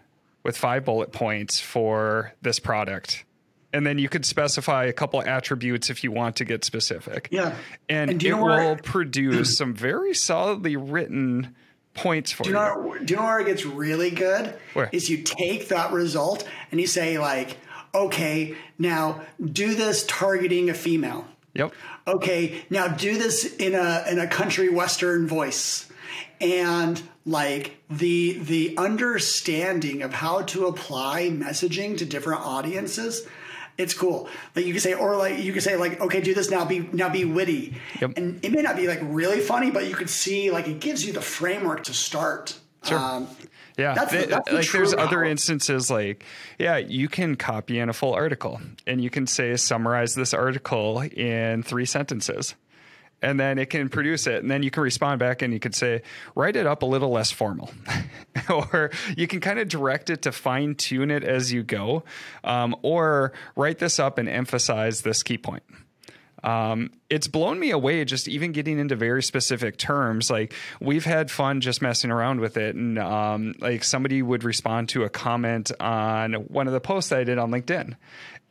with 0.43 0.55
five 0.55 0.85
bullet 0.85 1.11
points 1.11 1.59
for 1.59 2.33
this 2.41 2.59
product 2.59 3.25
and 3.73 3.85
then 3.85 3.97
you 3.97 4.09
could 4.09 4.25
specify 4.25 4.85
a 4.85 4.93
couple 4.93 5.21
attributes 5.21 5.89
if 5.89 6.03
you 6.03 6.11
want 6.11 6.35
to 6.37 6.45
get 6.45 6.63
specific. 6.63 7.29
Yeah. 7.31 7.55
And, 7.89 8.11
and 8.11 8.23
it 8.23 8.33
will 8.33 8.77
produce 8.77 9.57
some 9.57 9.73
very 9.73 10.13
solidly 10.13 10.75
written 10.75 11.55
points 11.93 12.31
for 12.31 12.43
do 12.43 12.49
you. 12.49 12.55
Know, 12.55 12.97
do 13.03 13.13
you 13.13 13.19
know 13.19 13.25
where 13.25 13.39
it 13.39 13.45
gets 13.45 13.65
really 13.65 14.11
good? 14.11 14.53
Where? 14.73 14.89
Is 14.91 15.09
you 15.09 15.23
take 15.23 15.69
that 15.69 15.91
result 15.91 16.47
and 16.71 16.79
you 16.79 16.87
say 16.87 17.17
like, 17.17 17.57
okay, 17.93 18.55
now 18.77 19.21
do 19.43 19.75
this 19.75 20.05
targeting 20.05 20.69
a 20.69 20.73
female. 20.73 21.25
Yep. 21.53 21.73
Okay, 22.07 22.63
now 22.69 22.87
do 22.87 23.17
this 23.17 23.55
in 23.55 23.75
a 23.75 24.05
in 24.09 24.19
a 24.19 24.27
country 24.27 24.69
western 24.69 25.27
voice. 25.27 25.89
And 26.39 27.01
like 27.25 27.77
the 27.89 28.39
the 28.39 28.77
understanding 28.77 30.01
of 30.01 30.13
how 30.13 30.41
to 30.43 30.65
apply 30.65 31.29
messaging 31.29 31.97
to 31.97 32.05
different 32.05 32.41
audiences 32.41 33.27
it's 33.77 33.93
cool. 33.93 34.29
Like 34.55 34.65
you 34.65 34.73
can 34.73 34.81
say, 34.81 34.93
or 34.93 35.15
like 35.15 35.39
you 35.39 35.51
can 35.51 35.61
say, 35.61 35.75
like, 35.75 35.99
okay, 36.01 36.21
do 36.21 36.33
this 36.33 36.49
now. 36.49 36.65
Be 36.65 36.79
now 36.79 37.09
be 37.09 37.25
witty, 37.25 37.75
yep. 37.99 38.13
and 38.17 38.43
it 38.43 38.51
may 38.51 38.61
not 38.61 38.75
be 38.75 38.87
like 38.87 38.99
really 39.01 39.39
funny, 39.39 39.71
but 39.71 39.87
you 39.87 39.95
could 39.95 40.09
see 40.09 40.51
like 40.51 40.67
it 40.67 40.79
gives 40.79 41.05
you 41.05 41.13
the 41.13 41.21
framework 41.21 41.83
to 41.85 41.93
start. 41.93 42.57
Sure. 42.83 42.97
Um, 42.97 43.27
yeah, 43.77 43.93
that's 43.93 44.11
the, 44.11 44.25
that's 44.25 44.49
the 44.49 44.55
like 44.55 44.71
there's 44.71 44.93
power. 44.93 45.05
other 45.05 45.23
instances 45.23 45.89
like 45.89 46.25
yeah, 46.59 46.77
you 46.77 47.07
can 47.07 47.35
copy 47.35 47.79
in 47.79 47.89
a 47.89 47.93
full 47.93 48.13
article 48.13 48.61
and 48.85 49.03
you 49.03 49.09
can 49.09 49.27
say 49.27 49.55
summarize 49.55 50.15
this 50.15 50.33
article 50.33 51.01
in 51.01 51.63
three 51.63 51.85
sentences 51.85 52.55
and 53.21 53.39
then 53.39 53.57
it 53.57 53.69
can 53.69 53.89
produce 53.89 54.27
it 54.27 54.41
and 54.41 54.49
then 54.49 54.63
you 54.63 54.71
can 54.71 54.83
respond 54.83 55.19
back 55.19 55.41
and 55.41 55.53
you 55.53 55.59
could 55.59 55.75
say 55.75 56.01
write 56.35 56.55
it 56.55 56.65
up 56.65 56.81
a 56.81 56.85
little 56.85 57.11
less 57.11 57.31
formal 57.31 57.71
or 58.49 58.91
you 59.15 59.27
can 59.27 59.39
kind 59.39 59.59
of 59.59 59.67
direct 59.67 60.09
it 60.09 60.21
to 60.23 60.31
fine 60.31 60.75
tune 60.75 61.11
it 61.11 61.23
as 61.23 61.51
you 61.51 61.63
go 61.63 62.03
um, 62.43 62.75
or 62.81 63.33
write 63.55 63.79
this 63.79 63.99
up 63.99 64.17
and 64.17 64.27
emphasize 64.27 65.01
this 65.01 65.23
key 65.23 65.37
point 65.37 65.63
um, 66.43 66.91
it's 67.09 67.27
blown 67.27 67.59
me 67.59 67.71
away 67.71 68.03
just 68.05 68.27
even 68.27 68.51
getting 68.51 68.79
into 68.79 68.95
very 68.95 69.21
specific 69.21 69.77
terms. 69.77 70.29
Like 70.29 70.53
we've 70.79 71.05
had 71.05 71.29
fun 71.29 71.61
just 71.61 71.81
messing 71.81 72.09
around 72.09 72.39
with 72.39 72.57
it, 72.57 72.75
and 72.75 72.97
um, 72.97 73.53
like 73.59 73.83
somebody 73.83 74.21
would 74.21 74.43
respond 74.43 74.89
to 74.89 75.03
a 75.03 75.09
comment 75.09 75.71
on 75.79 76.33
one 76.33 76.67
of 76.67 76.73
the 76.73 76.79
posts 76.79 77.09
that 77.09 77.19
I 77.19 77.23
did 77.23 77.37
on 77.37 77.51
LinkedIn, 77.51 77.95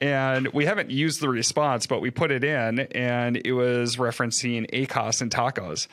and 0.00 0.49
we 0.49 0.64
haven't 0.64 0.90
used 0.90 1.21
the 1.21 1.28
response, 1.28 1.87
but 1.87 2.00
we 2.00 2.11
put 2.11 2.30
it 2.30 2.45
in, 2.45 2.80
and 2.80 3.37
it 3.45 3.52
was 3.52 3.97
referencing 3.97 4.71
ACOS 4.71 5.21
and 5.21 5.30
TACoS, 5.30 5.87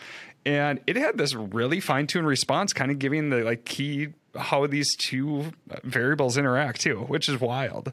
and 0.45 0.79
it 0.87 0.95
had 0.95 1.17
this 1.17 1.35
really 1.35 1.79
fine 1.79 2.07
tuned 2.07 2.27
response, 2.27 2.73
kind 2.73 2.91
of 2.91 2.99
giving 2.99 3.29
the 3.29 3.43
like 3.43 3.65
key 3.65 4.09
how 4.37 4.67
these 4.67 4.95
two 4.95 5.51
variables 5.83 6.37
interact 6.37 6.81
too, 6.81 6.99
which 7.07 7.29
is 7.29 7.39
wild. 7.39 7.91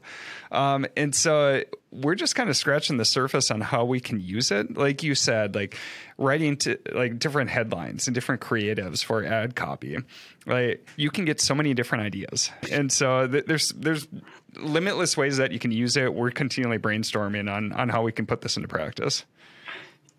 Um, 0.51 0.85
and 0.95 1.13
so 1.13 1.63
we're 1.91 2.15
just 2.15 2.35
kind 2.35 2.49
of 2.49 2.57
scratching 2.57 2.97
the 2.97 3.05
surface 3.05 3.51
on 3.51 3.61
how 3.61 3.85
we 3.85 3.99
can 3.99 4.19
use 4.19 4.51
it. 4.51 4.77
Like 4.77 5.03
you 5.03 5.15
said, 5.15 5.55
like 5.55 5.77
writing 6.17 6.57
to 6.57 6.77
like 6.91 7.19
different 7.19 7.49
headlines 7.49 8.07
and 8.07 8.15
different 8.15 8.41
creatives 8.41 9.03
for 9.03 9.25
ad 9.25 9.55
copy. 9.55 9.97
Like 10.45 10.87
you 10.95 11.09
can 11.09 11.25
get 11.25 11.41
so 11.41 11.55
many 11.55 11.73
different 11.73 12.03
ideas, 12.03 12.51
and 12.71 12.91
so 12.91 13.27
th- 13.27 13.45
there's 13.45 13.69
there's 13.69 14.07
limitless 14.55 15.17
ways 15.17 15.37
that 15.37 15.51
you 15.51 15.59
can 15.59 15.71
use 15.71 15.97
it. 15.97 16.13
We're 16.13 16.31
continually 16.31 16.77
brainstorming 16.77 17.51
on 17.51 17.71
on 17.71 17.89
how 17.89 18.03
we 18.03 18.11
can 18.11 18.25
put 18.25 18.41
this 18.41 18.55
into 18.55 18.67
practice. 18.67 19.25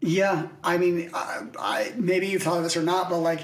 Yeah, 0.01 0.49
I 0.63 0.77
mean, 0.77 1.11
I, 1.15 1.47
I, 1.59 1.93
maybe 1.97 2.27
you've 2.27 2.43
thought 2.43 2.59
of 2.59 2.63
this 2.65 2.77
or 2.77 2.83
not, 2.83 3.09
but 3.09 3.19
like, 3.19 3.41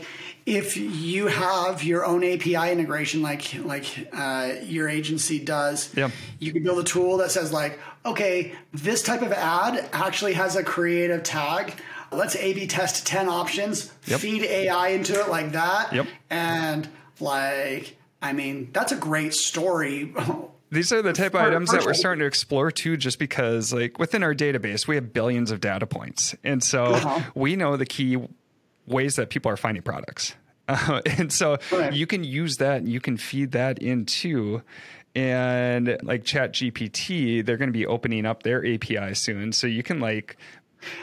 if 0.47 0.77
you 0.77 1.27
have 1.27 1.83
your 1.83 2.05
own 2.05 2.25
API 2.25 2.73
integration, 2.73 3.23
like 3.23 3.55
like 3.65 4.09
uh, 4.13 4.55
your 4.63 4.89
agency 4.89 5.39
does, 5.39 5.95
yeah. 5.97 6.11
you 6.39 6.53
can 6.53 6.63
build 6.63 6.79
a 6.79 6.85
tool 6.85 7.19
that 7.19 7.31
says 7.31 7.53
like, 7.53 7.79
okay, 8.05 8.53
this 8.73 9.03
type 9.03 9.23
of 9.23 9.33
ad 9.33 9.89
actually 9.93 10.35
has 10.35 10.57
a 10.57 10.65
creative 10.65 11.23
tag. 11.23 11.75
Let's 12.11 12.37
A/B 12.37 12.67
test 12.67 13.07
ten 13.07 13.29
options, 13.29 13.93
yep. 14.07 14.21
feed 14.21 14.43
AI 14.43 14.89
into 14.89 15.19
it 15.19 15.29
like 15.29 15.53
that, 15.53 15.93
yep. 15.93 16.07
and 16.29 16.89
like, 17.21 17.97
I 18.21 18.33
mean, 18.33 18.71
that's 18.73 18.93
a 18.93 18.97
great 18.97 19.35
story 19.35 20.13
These 20.73 20.91
are 20.91 21.03
the 21.03 21.13
type 21.13 21.35
of 21.35 21.43
items 21.43 21.71
that 21.71 21.85
we're 21.85 21.93
starting 21.93 22.21
to 22.21 22.27
explore 22.27 22.71
too, 22.71 22.97
just 22.97 23.19
because, 23.19 23.75
like, 23.75 23.99
within 23.99 24.23
our 24.23 24.35
database, 24.35 24.89
we 24.89 24.95
have 24.95 25.13
billions 25.13 25.51
of 25.51 25.61
data 25.61 25.87
points. 25.87 26.35
And 26.43 26.65
so 26.65 26.85
uh-huh. 26.85 27.31
we 27.35 27.57
know 27.57 27.77
the 27.77 27.85
key 27.85 28.17
ways 28.93 29.17
that 29.17 29.31
people 29.31 29.51
are 29.51 29.57
finding 29.57 29.83
products. 29.83 30.35
Uh, 30.69 31.01
and 31.19 31.33
so 31.33 31.59
Right. 31.73 31.93
you 31.93 32.07
can 32.07 32.23
use 32.23 32.59
that 32.59 32.79
and 32.79 32.89
you 32.89 33.01
can 33.01 33.17
feed 33.17 33.53
that 33.53 33.79
into 33.81 34.63
and 35.15 35.99
like 36.03 36.25
chat 36.25 36.53
gpt 36.55 37.45
they're 37.45 37.59
going 37.59 37.69
to 37.69 37.73
be 37.79 37.85
opening 37.87 38.25
up 38.25 38.43
their 38.45 38.65
api 38.65 39.13
soon 39.15 39.53
so 39.53 39.67
you 39.67 39.83
can 39.83 40.01
like 40.01 40.37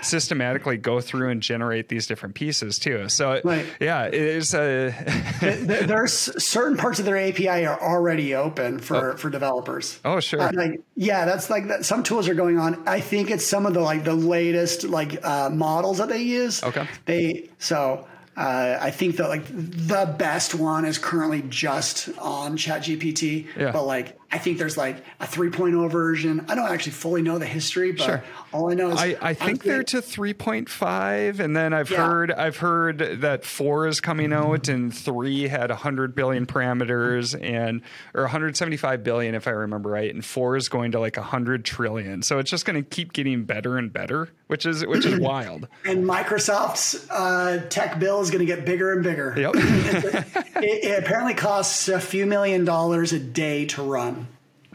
systematically 0.02 0.78
go 0.78 1.00
through 1.02 1.30
and 1.30 1.42
generate 1.42 1.90
these 1.90 2.08
different 2.08 2.36
pieces 2.36 2.80
too 2.80 3.08
so 3.10 3.40
Right. 3.44 3.66
yeah 3.80 4.06
it 4.06 4.14
is 4.14 4.54
a 4.54 4.92
Th- 5.40 5.60
There's 5.88 6.14
certain 6.44 6.78
parts 6.78 7.00
of 7.00 7.06
their 7.06 7.18
API 7.18 7.66
are 7.66 7.80
already 7.82 8.36
open 8.36 8.80
for, 8.80 9.18
for 9.18 9.30
developers. 9.30 10.00
oh 10.06 10.20
sure 10.20 10.42
Uh, 10.42 10.52
like 10.54 10.82
yeah, 10.96 11.26
that's 11.26 11.50
like 11.50 11.68
that. 11.70 11.86
Some 11.86 12.04
tools 12.04 12.28
are 12.28 12.34
going 12.34 12.60
on. 12.60 12.86
I 12.88 13.00
think 13.00 13.32
it's 13.32 13.46
some 13.46 13.66
of 13.66 13.74
the 13.74 13.80
like 13.80 14.04
the 14.04 14.14
latest 14.14 14.84
like 14.84 15.24
uh, 15.26 15.50
models 15.50 16.00
that 16.00 16.10
they 16.10 16.22
use. 16.22 16.62
Okay. 16.62 16.86
They 17.06 17.50
so 17.58 18.06
uh, 18.36 18.78
I 18.82 18.92
think 18.92 19.16
that 19.18 19.30
like 19.30 19.46
the 19.48 20.14
best 20.18 20.56
one 20.56 20.84
is 20.86 20.98
currently 20.98 21.42
just 21.48 22.10
on 22.20 22.58
ChatGPT. 22.58 23.48
Yeah. 23.58 23.72
But 23.72 23.84
like 23.86 24.19
I 24.32 24.38
think 24.38 24.60
there's 24.60 24.78
like 24.78 25.04
a 25.20 25.26
3.0 25.26 25.90
version. 25.90 26.46
I 26.48 26.56
don't 26.56 26.70
actually 26.70 26.92
fully 26.92 27.22
know 27.24 27.40
the 27.40 27.48
history, 27.48 27.94
but 27.94 28.04
Sure. 28.06 28.24
all 28.54 28.70
I 28.72 28.76
know 28.76 28.92
is 28.92 29.00
I, 29.00 29.18
I 29.22 29.34
think 29.34 29.64
they're 29.64 29.84
to 29.86 30.02
3.5 30.04 31.40
and 31.40 31.56
then 31.56 31.74
I've 31.74 31.90
Yeah. 31.90 32.06
heard 32.08 32.32
I've 32.32 32.58
heard 32.58 33.00
that 33.22 33.44
4 33.44 33.88
is 33.88 34.00
coming 34.00 34.32
out 34.32 34.68
and 34.68 34.94
3 34.94 35.48
had 35.48 35.70
100 35.72 36.14
billion 36.16 36.46
parameters 36.46 37.34
and 37.42 37.82
or 38.14 38.22
175 38.24 39.04
billion 39.04 39.34
if 39.36 39.48
I 39.48 39.52
remember 39.52 39.90
right 39.90 40.14
and 40.14 40.24
4 40.24 40.56
is 40.58 40.70
going 40.70 40.92
to 40.92 41.00
like 41.00 41.18
100 41.18 41.66
trillion. 41.66 42.22
So 42.22 42.40
it's 42.40 42.52
just 42.52 42.66
going 42.66 42.82
to 42.84 42.88
keep 42.88 43.14
getting 43.14 43.44
better 43.46 43.78
and 43.78 43.92
better, 43.92 44.30
which 44.48 44.66
is 44.66 44.86
which 44.86 45.06
is 45.06 45.20
wild. 45.20 45.68
and 45.86 46.06
Microsoft's 46.06 47.10
uh, 47.10 47.66
tech 47.70 48.00
bill 48.00 48.22
is 48.22 48.30
going 48.30 48.46
to 48.46 48.56
get 48.56 48.66
bigger 48.66 48.92
and 48.94 49.04
bigger. 49.04 49.34
Yep. 49.38 49.56
It, 50.62 50.84
it 50.84 51.00
apparently 51.04 51.36
costs 51.36 51.88
a 51.88 52.02
few 52.02 52.26
million 52.26 52.66
dollars 52.66 53.14
a 53.14 53.20
day 53.20 53.66
to 53.68 53.82
run. 53.82 54.19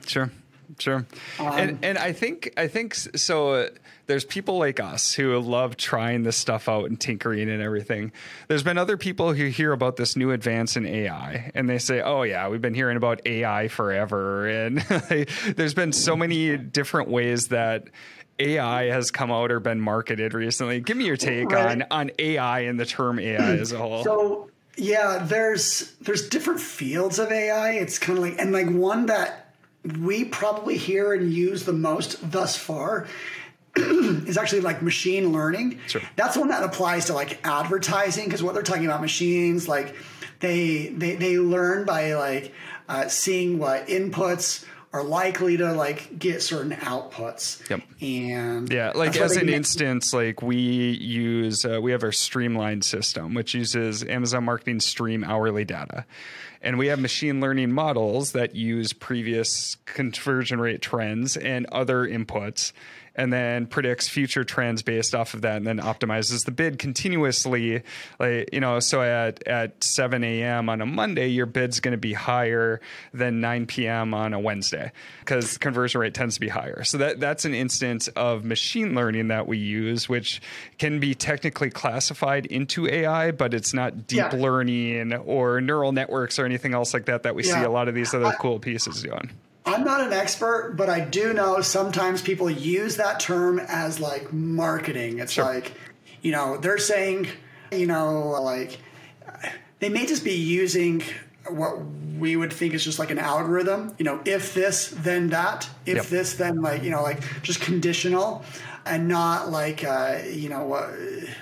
Sure, 0.07 0.31
sure, 0.79 1.07
and 1.39 1.79
and 1.85 1.99
I 1.99 2.13
think 2.13 2.53
I 2.57 2.69
think 2.69 2.95
so. 2.95 3.51
Uh, 3.53 3.69
there's 4.07 4.25
people 4.27 4.59
like 4.59 4.81
us 4.81 5.15
who 5.15 5.39
love 5.39 5.79
trying 5.79 6.25
this 6.25 6.37
stuff 6.37 6.69
out 6.69 6.85
and 6.91 7.01
tinkering 7.01 7.49
and 7.49 7.63
everything. 7.63 8.13
There's 8.49 8.63
been 8.63 8.77
other 8.77 8.99
people 8.99 9.33
who 9.33 9.47
hear 9.47 9.73
about 9.73 9.97
this 9.97 10.15
new 10.15 10.31
advance 10.31 10.77
in 10.77 10.85
AI 10.85 11.51
and 11.55 11.69
they 11.71 11.79
say, 11.79 12.03
"Oh 12.03 12.23
yeah, 12.23 12.49
we've 12.49 12.61
been 12.61 12.75
hearing 12.75 12.99
about 12.99 13.23
AI 13.27 13.69
forever." 13.69 14.47
And 14.49 14.79
there's 15.57 15.73
been 15.75 15.93
so 15.93 16.17
many 16.17 16.57
different 16.59 17.09
ways 17.09 17.49
that 17.49 17.85
AI 18.39 18.85
has 18.91 19.11
come 19.11 19.31
out 19.31 19.51
or 19.51 19.59
been 19.61 19.81
marketed 19.81 20.35
recently. 20.35 20.81
Give 20.81 20.97
me 20.99 21.07
your 21.07 21.17
take 21.17 21.51
Right. 21.51 21.83
on 21.83 21.85
on 21.91 22.11
AI 22.19 22.61
and 22.61 22.79
the 22.79 22.85
term 22.87 23.19
AI 23.19 23.57
as 23.57 23.73
a 23.73 23.79
whole. 23.79 24.03
So 24.05 24.51
yeah, 24.77 25.25
there's 25.25 25.95
there's 26.03 26.29
different 26.29 26.61
fields 26.61 27.19
of 27.19 27.31
AI. 27.33 27.73
It's 27.75 27.99
kind 27.99 28.19
of 28.19 28.25
like 28.25 28.39
and 28.39 28.53
like 28.53 28.69
one 28.69 29.07
that 29.07 29.44
we 30.01 30.25
probably 30.25 30.77
hear 30.77 31.13
and 31.13 31.33
use 31.33 31.65
the 31.65 31.73
most 31.73 32.31
thus 32.31 32.57
far 32.57 33.07
is 33.77 34.39
actually 34.39 34.61
like 34.63 34.83
machine 34.83 35.33
learning. 35.33 35.81
Sure. 35.89 36.01
That's 36.17 36.37
one 36.37 36.49
that 36.49 36.63
applies 36.63 37.07
to 37.07 37.13
like 37.13 37.39
advertising 37.47 38.25
because 38.25 38.43
what 38.43 38.55
they're 38.55 38.63
talking 38.63 38.87
about 38.87 39.01
machines 39.01 39.69
like 39.69 39.95
they 40.41 40.89
they 40.89 41.17
they 41.17 41.39
learn 41.39 41.85
by 41.85 42.15
like 42.15 42.53
uh, 42.89 43.09
seeing 43.09 43.59
what 43.59 43.87
inputs 43.89 44.65
are 44.93 45.03
likely 45.03 45.57
to 45.57 45.73
like 45.73 46.17
get 46.21 46.41
certain 46.41 46.71
outputs. 46.73 47.69
Yep. 47.69 47.81
And 48.01 48.73
Yeah, 48.73 48.93
like 48.95 49.17
as 49.17 49.37
an 49.37 49.47
get- 49.47 49.55
instance, 49.57 50.13
like 50.15 50.41
we 50.41 50.57
use 50.57 51.65
uh, 51.65 51.81
we 51.83 51.91
have 51.91 52.05
our 52.05 52.13
streamlined 52.13 52.85
system, 52.85 53.35
which 53.35 53.55
uses 53.55 54.05
Amazon 54.05 54.45
Marketing 54.45 54.79
Stream 54.79 55.25
hourly 55.25 55.65
data, 55.65 56.05
and 56.65 56.79
we 56.79 56.87
have 56.87 56.99
machine 56.99 57.41
learning 57.41 57.71
models 57.71 58.33
that 58.33 58.57
use 58.57 58.93
previous 58.95 59.77
conversion 59.85 60.59
rate 60.59 60.81
trends 60.81 61.37
and 61.37 61.67
other 61.67 62.09
inputs. 62.09 62.73
And 63.17 63.33
then 63.33 63.67
predicts 63.67 64.09
future 64.09 64.43
trends 64.43 64.83
based 64.83 65.15
off 65.15 65.35
of 65.35 65.43
that, 65.43 65.57
and 65.59 65.67
then 65.67 65.79
optimizes 65.79 66.45
the 66.45 66.51
bid 66.51 66.81
continuously. 66.81 67.83
Like 68.19 68.49
you 68.53 68.59
know, 68.59 68.81
so 68.81 69.03
at 69.03 69.47
at 69.47 69.85
7 69.85 70.25
a.m. 70.25 70.69
on 70.69 70.81
a 70.81 70.87
Monday, 70.87 71.29
your 71.29 71.47
bid's 71.47 71.79
going 71.79 71.93
to 71.93 71.99
be 71.99 72.13
higher 72.13 72.81
than 73.13 73.41
9 73.41 73.67
p.m. 73.67 74.15
on 74.15 74.35
a 74.35 74.41
Wednesday 74.41 74.91
because 75.21 75.59
conversion 75.59 76.01
rate 76.01 76.13
tends 76.15 76.35
to 76.35 76.41
be 76.41 76.49
higher. 76.49 76.83
So 76.83 76.99
that 76.99 77.21
that's 77.21 77.45
an 77.45 77.55
instance 77.55 78.09
of 78.09 78.45
machine 78.45 78.97
learning 78.97 79.29
that 79.29 79.47
we 79.47 79.59
use, 79.59 80.09
which 80.09 80.43
can 80.79 80.99
be 80.99 81.15
technically 81.15 81.71
classified 81.71 82.47
into 82.47 82.89
AI, 82.89 83.31
but 83.31 83.55
it's 83.55 83.73
not 83.73 84.09
deep 84.09 84.19
Yeah. 84.19 84.35
learning 84.35 85.13
or 85.15 85.61
neural 85.61 85.93
networks 85.93 86.39
or 86.41 86.45
anything 86.45 86.75
else 86.75 86.93
like 86.93 87.05
that 87.05 87.23
that 87.23 87.37
we 87.37 87.45
see 87.45 87.63
a 87.63 87.71
lot 87.71 87.87
of 87.87 87.95
these 87.95 88.13
other 88.13 88.33
cool 88.41 88.59
pieces 88.59 89.03
doing. 89.03 89.31
I'm 89.67 89.83
not 89.85 90.01
an 90.01 90.13
expert, 90.13 90.75
but 90.77 90.91
I 90.91 91.01
do 91.01 91.33
know 91.33 91.61
sometimes 91.63 92.21
people 92.21 92.51
use 92.51 92.97
that 92.97 93.19
term 93.19 93.59
as 93.59 93.99
like 93.99 94.33
marketing. 94.33 95.19
It's 95.21 95.33
Sure. 95.33 95.45
like, 95.45 95.73
you 96.23 96.33
know, 96.33 96.59
they're 96.59 96.79
saying, 96.79 97.29
you 97.73 97.87
know, 97.87 98.31
like 98.43 98.79
they 99.81 99.89
may 99.89 100.07
just 100.07 100.23
be 100.25 100.35
using 100.35 101.03
what 101.49 101.79
we 102.19 102.37
would 102.37 102.53
think 102.53 102.75
is 102.75 102.85
just 102.85 102.99
like 102.99 103.11
an 103.11 103.19
algorithm, 103.19 103.95
you 103.99 104.05
know, 104.05 104.21
if 104.25 104.55
this, 104.55 104.89
then 104.89 105.29
that, 105.31 105.69
if 105.87 105.97
Yep. 105.97 106.07
this, 106.07 106.35
then 106.35 106.63
like, 106.63 106.83
you 106.83 106.91
know, 106.91 107.03
like 107.03 107.21
just 107.43 107.61
conditional 107.61 108.45
and 108.87 109.09
not 109.09 109.51
like, 109.51 109.83
uh, 109.83 110.19
you 110.31 110.49
know, 110.49 110.75
uh, 110.75 110.91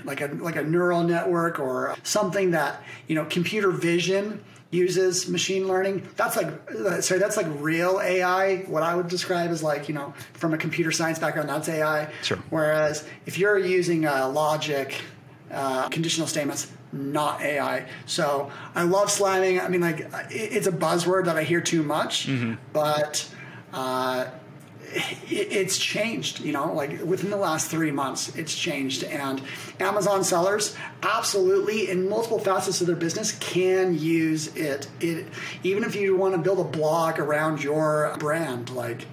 like 0.04 0.20
a, 0.20 0.28
like 0.28 0.56
a 0.56 0.62
neural 0.62 1.02
network 1.02 1.58
or 1.58 1.94
something 2.04 2.52
that, 2.52 2.82
you 3.08 3.14
know, 3.14 3.24
computer 3.26 3.70
vision 3.70 4.42
uses 4.72 5.28
machine 5.28 5.68
learning. 5.68 6.08
That's 6.16 6.36
like, 6.36 6.48
sorry, 7.02 7.20
that's 7.20 7.36
like 7.36 7.46
real 7.58 8.00
AI. 8.02 8.62
What 8.62 8.82
I 8.82 8.96
would 8.96 9.06
describe 9.06 9.50
as 9.50 9.62
like, 9.62 9.86
you 9.88 9.94
know, 9.94 10.14
from 10.32 10.54
a 10.54 10.58
computer 10.58 10.90
science 10.90 11.18
background, 11.18 11.48
that's 11.48 11.68
AI. 11.68 12.10
Sure. 12.22 12.38
Whereas 12.50 13.06
if 13.26 13.38
you're 13.38 13.58
using 13.58 14.06
uh, 14.06 14.28
logic, 14.30 14.94
uh, 15.52 15.88
conditional 15.90 16.26
statements, 16.26 16.72
not 16.90 17.42
AI. 17.42 17.86
So 18.06 18.50
I 18.74 18.82
love 18.84 19.10
slamming. 19.10 19.60
I 19.60 19.68
mean, 19.68 19.82
like 19.82 20.08
it's 20.30 20.66
a 20.66 20.72
buzzword 20.72 21.26
that 21.26 21.36
I 21.36 21.42
hear 21.44 21.60
too 21.60 21.82
much, 21.82 22.28
but 22.72 23.28
uh, 23.74 24.26
it's 25.28 25.78
changed. 25.78 26.40
You 26.40 26.52
know, 26.52 26.72
like 26.72 27.02
within 27.02 27.30
the 27.30 27.36
last 27.36 27.70
three 27.70 27.90
months, 27.90 28.34
it's 28.36 28.54
changed. 28.54 29.04
And 29.04 29.42
Amazon 29.80 30.24
sellers, 30.24 30.76
absolutely, 31.02 31.90
in 31.90 32.08
multiple 32.08 32.38
facets 32.38 32.80
of 32.80 32.86
their 32.86 32.96
business, 32.96 33.32
can 33.32 33.98
use 33.98 34.54
it. 34.56 34.88
It 35.00 35.26
even 35.62 35.84
if 35.84 35.94
you 35.94 36.16
want 36.16 36.34
to 36.34 36.38
build 36.38 36.60
a 36.60 36.68
blog 36.68 37.18
around 37.18 37.62
your 37.62 38.14
brand, 38.18 38.70
like 38.70 39.06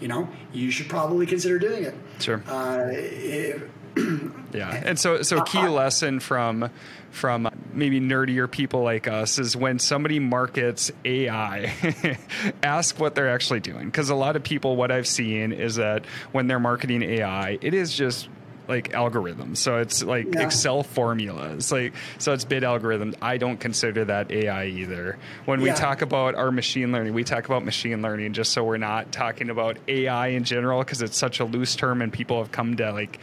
you 0.00 0.08
know, 0.08 0.28
you 0.52 0.70
should 0.70 0.88
probably 0.88 1.26
consider 1.26 1.58
doing 1.58 1.84
it. 1.84 1.94
Sure. 2.18 2.42
Uh, 2.46 2.88
it, 2.90 3.70
Yeah, 4.52 4.70
and 4.86 4.98
so 4.98 5.20
so 5.20 5.42
key 5.42 5.58
uh-huh. 5.58 5.70
lesson 5.70 6.20
from 6.20 6.70
from 7.10 7.48
maybe 7.74 8.00
nerdier 8.00 8.50
people 8.50 8.82
like 8.82 9.06
us 9.06 9.38
is 9.38 9.54
when 9.56 9.78
somebody 9.78 10.18
markets 10.18 10.90
AI, 11.04 12.18
ask 12.62 12.98
what 12.98 13.14
they're 13.14 13.28
actually 13.28 13.60
doing 13.60 13.86
because 13.86 14.08
a 14.08 14.14
lot 14.14 14.34
of 14.36 14.42
people 14.42 14.76
what 14.76 14.90
I've 14.90 15.06
seen 15.06 15.52
is 15.52 15.76
that 15.76 16.06
when 16.32 16.46
they're 16.46 16.60
marketing 16.60 17.02
AI, 17.02 17.58
it 17.60 17.74
is 17.74 17.94
just 17.94 18.28
like 18.68 18.92
algorithms. 18.92 19.58
So 19.58 19.78
it's 19.78 20.02
like 20.02 20.26
Yeah. 20.32 20.42
Excel 20.42 20.82
formulas. 20.82 21.70
Like 21.70 21.94
so 22.18 22.32
it's 22.32 22.44
bid 22.44 22.62
algorithms. 22.62 23.14
I 23.20 23.36
don't 23.36 23.58
consider 23.58 24.06
that 24.06 24.30
AI 24.30 24.66
either. 24.66 25.18
When 25.44 25.60
we 25.60 25.70
talk 25.72 26.02
about 26.02 26.34
our 26.34 26.50
machine 26.50 26.92
learning, 26.92 27.12
we 27.14 27.24
talk 27.24 27.44
about 27.44 27.64
machine 27.64 28.00
learning 28.02 28.32
just 28.32 28.52
so 28.52 28.64
we're 28.64 28.76
not 28.78 29.12
talking 29.12 29.50
about 29.50 29.76
AI 29.86 30.28
in 30.28 30.44
general 30.44 30.80
because 30.80 31.02
it's 31.02 31.18
such 31.18 31.40
a 31.40 31.44
loose 31.44 31.76
term 31.76 32.00
and 32.00 32.12
people 32.12 32.38
have 32.38 32.52
come 32.52 32.76
to 32.76 32.92
like 32.92 33.18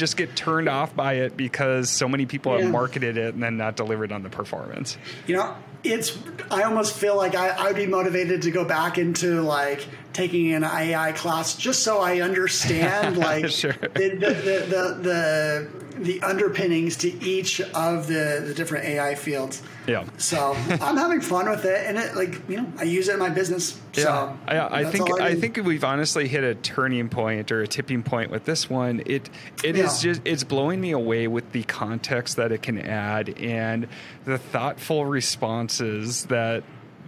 just 0.00 0.16
get 0.16 0.34
turned 0.34 0.68
off 0.68 0.96
by 0.96 1.12
it 1.14 1.36
because 1.36 1.90
so 1.90 2.08
many 2.08 2.26
people 2.26 2.56
Yeah. 2.56 2.62
have 2.64 2.72
marketed 2.72 3.16
it 3.18 3.34
and 3.34 3.42
then 3.42 3.56
not 3.58 3.76
delivered 3.76 4.10
on 4.10 4.22
the 4.24 4.30
performance. 4.30 4.96
You 5.26 5.36
know, 5.36 5.54
it's. 5.84 6.18
I 6.50 6.62
almost 6.64 6.96
feel 6.96 7.16
like 7.16 7.34
I, 7.34 7.50
I'd 7.66 7.76
be 7.76 7.86
motivated 7.86 8.42
to 8.42 8.50
go 8.50 8.64
back 8.64 8.96
into 8.98 9.42
like 9.42 9.86
taking 10.14 10.52
an 10.54 10.64
AI 10.64 11.12
class 11.12 11.54
just 11.54 11.82
so 11.84 12.00
I 12.00 12.20
understand 12.22 13.16
like 13.28 13.48
Sure. 13.50 13.72
the, 13.74 13.88
the, 14.18 14.30
the, 14.34 14.98
the, 15.02 15.79
the 16.00 16.22
underpinnings 16.22 16.96
to 16.98 17.08
each 17.24 17.60
of 17.60 18.06
the, 18.06 18.42
the 18.46 18.54
different 18.54 18.84
AI 18.86 19.14
fields. 19.14 19.62
Yeah. 19.86 20.04
So 20.16 20.52
I'm 20.68 20.96
having 20.96 21.20
fun 21.20 21.48
with 21.48 21.64
it, 21.64 21.86
and 21.86 21.98
it 21.98 22.14
like 22.14 22.48
you 22.48 22.56
know 22.58 22.72
I 22.78 22.84
use 22.84 23.08
it 23.08 23.14
in 23.14 23.18
my 23.18 23.28
business. 23.28 23.78
Yeah, 23.94 24.04
so 24.04 24.38
I, 24.46 24.80
I 24.80 24.84
think 24.84 25.10
all 25.10 25.22
I 25.22 25.34
think 25.34 25.56
we've 25.56 25.84
honestly 25.84 26.28
hit 26.28 26.44
a 26.44 26.54
turning 26.54 27.08
point 27.08 27.50
or 27.50 27.62
a 27.62 27.66
tipping 27.66 28.02
point 28.02 28.30
with 28.30 28.44
this 28.44 28.70
one. 28.70 29.02
It 29.06 29.28
it 29.64 29.76
is 29.76 30.04
Yeah. 30.04 30.12
just 30.12 30.22
it's 30.24 30.44
blowing 30.44 30.80
me 30.80 30.92
away 30.92 31.28
with 31.28 31.52
the 31.52 31.64
context 31.64 32.36
that 32.36 32.52
it 32.52 32.62
can 32.62 32.78
add 32.78 33.30
and 33.38 33.88
the 34.24 34.38
thoughtful 34.38 35.06
responses 35.06 36.26
that 36.26 36.62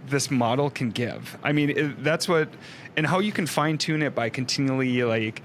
this 0.07 0.29
model 0.29 0.69
can 0.69 0.91
give. 0.91 1.37
I 1.43 1.53
mean, 1.53 1.69
it, 1.69 2.03
that's 2.03 2.27
what 2.27 2.49
and 2.97 3.07
how 3.07 3.19
you 3.19 3.31
can 3.31 3.47
fine 3.47 3.77
tune 3.77 4.01
it 4.01 4.13
by 4.13 4.29
continually 4.29 5.03
like 5.03 5.41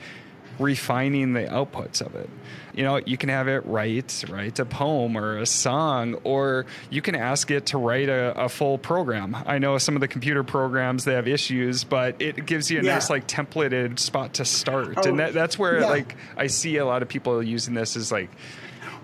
refining 0.58 1.32
the 1.32 1.42
outputs 1.44 2.00
of 2.00 2.14
it. 2.14 2.28
You 2.74 2.84
know, 2.84 2.96
you 3.04 3.16
can 3.16 3.28
have 3.28 3.48
it 3.48 3.66
write 3.66 4.24
write 4.28 4.58
a 4.60 4.64
poem 4.64 5.16
or 5.16 5.38
a 5.38 5.46
song, 5.46 6.14
or 6.24 6.66
you 6.90 7.02
can 7.02 7.14
ask 7.16 7.50
it 7.50 7.66
to 7.66 7.78
write 7.78 8.08
a, 8.08 8.32
a 8.44 8.48
full 8.48 8.78
program. 8.78 9.36
I 9.46 9.58
know 9.58 9.78
some 9.78 9.96
of 9.96 10.00
the 10.00 10.06
computer 10.08 10.44
programs 10.44 11.04
they 11.04 11.14
have 11.14 11.26
issues, 11.26 11.82
but 11.82 12.20
it 12.22 12.46
gives 12.46 12.70
you 12.70 12.78
a 12.80 12.82
Yeah. 12.82 12.94
nice 12.94 13.10
like 13.10 13.26
templated 13.26 13.98
spot 13.98 14.34
to 14.34 14.44
start, 14.44 14.94
Oh, 14.98 15.08
and 15.08 15.18
that, 15.18 15.32
that's 15.34 15.58
where 15.58 15.80
yeah. 15.80 15.86
like 15.88 16.14
I 16.36 16.46
see 16.46 16.76
a 16.76 16.84
lot 16.86 17.02
of 17.02 17.08
people 17.08 17.42
using 17.42 17.74
this 17.74 17.96
as 17.96 18.12
like 18.12 18.30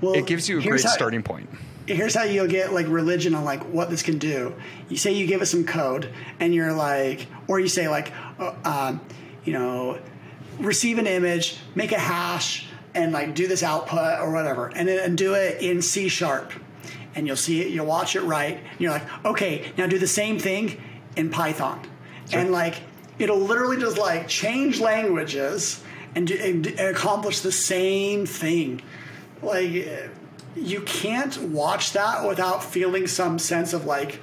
Well, 0.00 0.14
it 0.14 0.26
gives 0.26 0.48
you 0.48 0.60
a 0.60 0.62
great 0.62 0.82
how- 0.82 0.90
starting 0.90 1.22
point. 1.22 1.48
here's 1.86 2.14
how 2.14 2.22
you'll 2.22 2.46
get 2.46 2.72
like 2.72 2.86
religion 2.88 3.34
on 3.34 3.44
like 3.44 3.62
what 3.72 3.90
this 3.90 4.02
can 4.02 4.18
do. 4.18 4.54
You 4.88 4.96
say 4.96 5.12
you 5.14 5.26
give 5.26 5.42
it 5.42 5.46
some 5.46 5.64
code, 5.64 6.08
and 6.38 6.54
you're 6.54 6.72
like, 6.72 7.26
or 7.48 7.58
you 7.58 7.68
say 7.68 7.88
like, 7.88 8.12
uh, 8.38 8.54
um, 8.64 9.00
you 9.44 9.52
know, 9.52 9.98
receive 10.58 10.98
an 10.98 11.06
image, 11.06 11.56
make 11.74 11.92
a 11.92 11.98
hash, 11.98 12.66
and 12.94 13.12
like 13.12 13.34
do 13.34 13.48
this 13.48 13.62
output 13.62 14.20
or 14.20 14.32
whatever, 14.32 14.68
and 14.68 14.88
then 14.88 14.98
and 14.98 15.18
do 15.18 15.34
it 15.34 15.60
in 15.60 15.82
C 15.82 16.08
sharp, 16.08 16.52
and 17.14 17.26
you'll 17.26 17.36
see 17.36 17.60
it, 17.60 17.68
you'll 17.68 17.86
watch 17.86 18.16
it 18.16 18.22
right, 18.22 18.56
and 18.56 18.80
you're 18.80 18.92
like, 18.92 19.24
okay, 19.24 19.72
now 19.76 19.86
do 19.86 19.98
the 19.98 20.06
same 20.06 20.38
thing 20.38 20.80
in 21.16 21.30
Python, 21.30 21.80
and 22.32 22.52
like 22.52 22.82
it'll 23.18 23.40
literally 23.40 23.78
just 23.78 23.98
like 23.98 24.28
change 24.28 24.80
languages 24.80 25.82
and, 26.14 26.26
do, 26.28 26.34
and, 26.34 26.66
and 26.66 26.80
accomplish 26.80 27.40
the 27.40 27.52
same 27.52 28.26
thing, 28.26 28.80
like 29.42 29.88
you 30.56 30.80
can't 30.82 31.36
watch 31.42 31.92
that 31.92 32.26
without 32.26 32.62
feeling 32.62 33.06
some 33.08 33.38
sense 33.38 33.72
of 33.72 33.86
like 33.86 34.20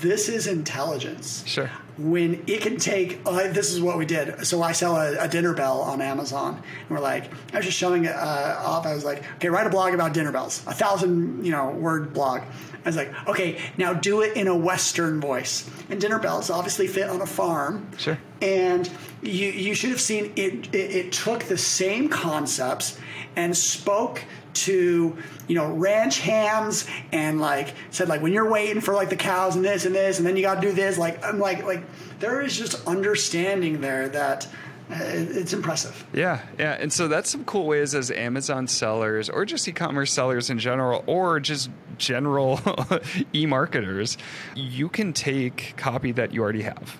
this 0.00 0.28
is 0.28 0.46
intelligence. 0.46 1.42
Sure. 1.46 1.70
When 1.98 2.44
it 2.46 2.60
can 2.60 2.76
take 2.76 3.20
uh, 3.26 3.48
this 3.52 3.72
is 3.72 3.80
what 3.80 3.98
we 3.98 4.06
did. 4.06 4.46
So 4.46 4.62
i 4.62 4.72
sell 4.72 4.96
a, 4.96 5.16
a 5.18 5.28
dinner 5.28 5.52
bell 5.54 5.80
on 5.80 6.00
amazon. 6.00 6.54
And 6.54 6.90
we're 6.90 7.00
like 7.00 7.30
i 7.52 7.56
was 7.56 7.66
just 7.66 7.78
showing 7.78 8.04
it 8.04 8.14
uh, 8.14 8.60
off. 8.64 8.86
I 8.86 8.94
was 8.94 9.04
like 9.04 9.22
okay 9.36 9.48
write 9.48 9.66
a 9.66 9.70
blog 9.70 9.94
about 9.94 10.14
dinner 10.14 10.32
bells. 10.32 10.62
A 10.66 10.74
thousand 10.74 11.44
you 11.44 11.52
know 11.52 11.70
word 11.70 12.14
blog. 12.14 12.42
I 12.42 12.88
was 12.88 12.96
like 12.96 13.12
okay 13.28 13.60
now 13.76 13.92
do 13.92 14.22
it 14.22 14.36
in 14.36 14.46
a 14.48 14.56
western 14.56 15.20
voice. 15.20 15.68
And 15.90 16.00
dinner 16.00 16.18
bells 16.18 16.50
obviously 16.50 16.86
fit 16.86 17.08
on 17.08 17.20
a 17.20 17.26
farm. 17.26 17.88
Sure. 17.98 18.18
and 18.40 18.88
you 19.22 19.48
you 19.48 19.74
should 19.74 19.90
have 19.90 20.00
seen 20.00 20.32
it, 20.36 20.72
it 20.74 20.94
it 20.94 21.12
took 21.12 21.44
the 21.44 21.58
same 21.58 22.08
concepts 22.08 22.98
and 23.34 23.56
spoke 23.56 24.22
to 24.54 25.16
you 25.46 25.54
know 25.54 25.72
ranch 25.72 26.18
hands 26.20 26.86
and 27.12 27.40
like 27.40 27.74
said 27.90 28.08
like 28.08 28.20
when 28.22 28.32
you're 28.32 28.50
waiting 28.50 28.80
for 28.80 28.94
like 28.94 29.08
the 29.08 29.16
cows 29.16 29.54
and 29.54 29.64
this 29.64 29.84
and 29.84 29.94
this 29.94 30.18
and 30.18 30.26
then 30.26 30.36
you 30.36 30.42
got 30.42 30.56
to 30.56 30.60
do 30.60 30.72
this 30.72 30.98
like 30.98 31.22
I'm 31.24 31.38
like 31.38 31.64
like 31.64 31.82
there 32.20 32.40
is 32.40 32.56
just 32.56 32.86
understanding 32.86 33.80
there 33.80 34.08
that 34.08 34.46
uh, 34.90 34.96
it's 35.00 35.52
impressive. 35.52 36.06
Yeah, 36.14 36.40
yeah. 36.58 36.76
And 36.80 36.92
so 36.92 37.08
that's 37.08 37.28
some 37.28 37.44
cool 37.44 37.66
ways 37.66 37.94
as 37.94 38.10
Amazon 38.10 38.66
sellers 38.66 39.28
or 39.28 39.44
just 39.44 39.68
e-commerce 39.68 40.12
sellers 40.12 40.48
in 40.48 40.58
general 40.58 41.04
or 41.06 41.40
just 41.40 41.70
general 41.98 42.60
e-marketers, 43.34 44.16
you 44.54 44.88
can 44.88 45.12
take 45.12 45.74
copy 45.76 46.12
that 46.12 46.32
you 46.32 46.42
already 46.42 46.62
have. 46.62 46.98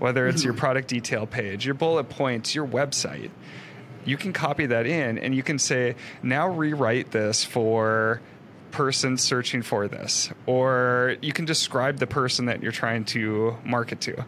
Whether 0.00 0.28
it's 0.28 0.44
your 0.44 0.54
product 0.54 0.88
detail 0.88 1.26
page, 1.26 1.66
your 1.66 1.74
bullet 1.74 2.08
points, 2.08 2.54
your 2.54 2.66
website. 2.66 3.30
You 4.04 4.16
can 4.16 4.32
copy 4.32 4.66
that 4.66 4.86
in 4.86 5.18
and 5.18 5.34
you 5.34 5.42
can 5.42 5.58
say, 5.58 5.96
"Now 6.22 6.48
rewrite 6.48 7.10
this 7.10 7.44
for 7.44 8.20
person 8.70 9.16
searching 9.16 9.62
for 9.62 9.88
this." 9.88 10.30
Or 10.46 11.16
you 11.20 11.32
can 11.32 11.44
describe 11.44 11.98
the 11.98 12.06
person 12.06 12.46
that 12.46 12.62
you're 12.62 12.72
trying 12.72 13.04
to 13.06 13.56
market 13.64 14.00
to. 14.02 14.24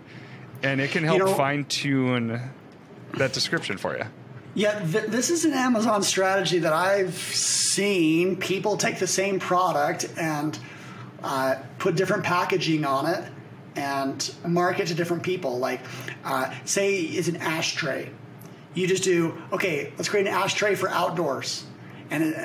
And 0.63 0.81
it 0.81 0.91
can 0.91 1.05
help 1.05 1.19
know- 1.21 1.35
fine 1.35 1.65
tune 1.65 2.41
that 3.15 3.33
description 3.33 3.77
for 3.77 3.97
you. 3.97 4.05
Yeah, 4.55 4.81
th- 4.81 5.07
this 5.07 5.31
is 5.31 5.45
an 5.45 5.53
Amazon 5.53 6.03
strategy 6.03 6.59
that 6.61 6.73
I've 6.73 7.15
seen 7.15 8.37
people 8.37 8.77
take 8.77 8.99
the 8.99 9.07
same 9.07 9.39
product 9.39 10.07
and 10.19 10.59
uh, 11.23 11.57
put 11.79 11.95
different 11.95 12.25
packaging 12.25 12.85
on 12.85 13.07
it 13.07 13.25
and 13.77 14.35
market 14.45 14.89
to 14.89 14.95
different 14.95 15.23
people. 15.23 15.59
Like, 15.59 15.81
uh, 16.25 16.53
say 16.65 16.97
it's 16.97 17.29
an 17.29 17.37
ashtray. 17.37 18.11
You 18.75 18.89
just 18.89 19.05
do 19.05 19.41
okay. 19.53 19.93
Let's 19.97 20.09
create 20.09 20.27
an 20.27 20.33
ashtray 20.33 20.75
for 20.75 20.89
outdoors, 20.89 21.65
and 22.11 22.35
uh, 22.35 22.39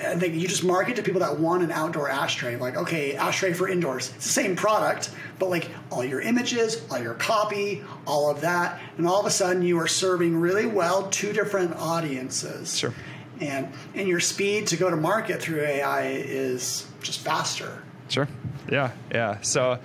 and 0.00 0.20
then 0.20 0.38
you 0.38 0.48
just 0.48 0.64
market 0.64 0.96
to 0.96 1.02
people 1.02 1.20
that 1.20 1.38
want 1.38 1.62
an 1.62 1.70
outdoor 1.70 2.08
ashtray. 2.08 2.56
Like, 2.56 2.76
okay, 2.76 3.16
ashtray 3.16 3.52
for 3.52 3.68
indoors. 3.68 4.10
It's 4.16 4.26
the 4.26 4.32
same 4.32 4.56
product, 4.56 5.10
but 5.38 5.50
like 5.50 5.68
all 5.90 6.02
your 6.02 6.20
images, 6.22 6.82
all 6.90 6.98
your 6.98 7.14
copy, 7.14 7.84
all 8.06 8.30
of 8.30 8.40
that, 8.40 8.80
and 8.96 9.06
all 9.06 9.20
of 9.20 9.26
a 9.26 9.30
sudden 9.30 9.62
you 9.62 9.78
are 9.78 9.86
serving 9.86 10.36
really 10.36 10.66
well 10.66 11.08
two 11.10 11.32
different 11.32 11.76
audiences. 11.76 12.78
Sure. 12.78 12.94
And 13.40 13.72
and 13.94 14.08
your 14.08 14.20
speed 14.20 14.68
to 14.68 14.76
go 14.76 14.88
to 14.90 14.96
market 14.96 15.42
through 15.42 15.62
AI 15.62 16.08
is 16.08 16.86
just 17.02 17.20
faster. 17.20 17.82
Sure. 18.08 18.28
Yeah. 18.70 18.92
Yeah. 19.10 19.40
So, 19.42 19.78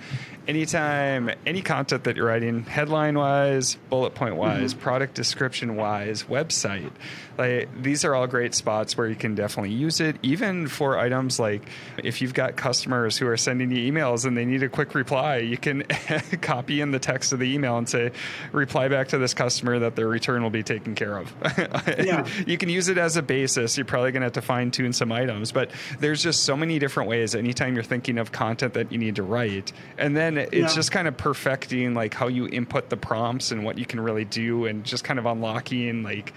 anytime, 0.48 1.30
any 1.44 1.62
content 1.62 2.04
that 2.04 2.16
you're 2.16 2.26
writing, 2.26 2.64
headline 2.64 3.18
wise, 3.18 3.76
bullet 3.90 4.14
point 4.14 4.36
wise, 4.36 4.72
mm-hmm. 4.72 4.82
product 4.82 5.14
description 5.14 5.76
wise, 5.76 6.24
website, 6.24 6.90
like 7.38 7.82
these 7.82 8.04
are 8.04 8.14
all 8.14 8.26
great 8.26 8.54
spots 8.54 8.96
where 8.96 9.08
you 9.08 9.14
can 9.14 9.34
definitely 9.34 9.72
use 9.72 10.00
it, 10.00 10.16
even 10.22 10.68
for 10.68 10.98
items 10.98 11.38
like 11.38 11.62
if 12.02 12.22
you've 12.22 12.34
got 12.34 12.56
customers 12.56 13.16
who 13.16 13.26
are 13.26 13.36
sending 13.36 13.70
you 13.70 13.92
emails 13.92 14.24
and 14.24 14.36
they 14.36 14.44
need 14.44 14.62
a 14.62 14.68
quick 14.68 14.94
reply, 14.94 15.38
you 15.38 15.56
can 15.56 15.82
copy 16.40 16.80
in 16.80 16.90
the 16.90 16.98
text 16.98 17.32
of 17.32 17.38
the 17.38 17.52
email 17.52 17.76
and 17.78 17.88
say, 17.88 18.12
reply 18.52 18.88
back 18.88 19.08
to 19.08 19.18
this 19.18 19.34
customer 19.34 19.78
that 19.78 19.96
their 19.96 20.08
return 20.08 20.42
will 20.42 20.50
be 20.50 20.62
taken 20.62 20.94
care 20.94 21.18
of. 21.18 21.34
Yeah. 21.96 22.26
you 22.46 22.58
can 22.58 22.68
use 22.68 22.88
it 22.88 22.98
as 22.98 23.16
a 23.16 23.22
basis. 23.22 23.76
You're 23.76 23.86
probably 23.86 24.12
going 24.12 24.20
to 24.20 24.26
have 24.26 24.32
to 24.34 24.42
fine 24.42 24.70
tune 24.70 24.92
some 24.92 25.10
items, 25.10 25.50
but 25.50 25.70
there's 25.98 26.22
just 26.22 26.44
so 26.44 26.56
many 26.56 26.78
different 26.78 27.08
ways. 27.08 27.34
Anytime 27.34 27.74
you're 27.74 27.84
thinking 27.84 28.18
of 28.18 28.32
content 28.32 28.74
that 28.74 28.92
you 28.92 28.98
need 28.98 29.16
to 29.16 29.22
write, 29.22 29.72
and 29.98 30.16
then 30.16 30.35
it's 30.38 30.54
Yeah. 30.54 30.66
just 30.68 30.92
kind 30.92 31.08
of 31.08 31.16
perfecting 31.16 31.94
like 31.94 32.14
how 32.14 32.28
you 32.28 32.48
input 32.48 32.88
the 32.90 32.96
prompts 32.96 33.50
and 33.52 33.64
what 33.64 33.78
you 33.78 33.86
can 33.86 34.00
really 34.00 34.24
do, 34.24 34.66
and 34.66 34.84
just 34.84 35.04
kind 35.04 35.18
of 35.18 35.26
unlocking 35.26 36.02
like 36.02 36.32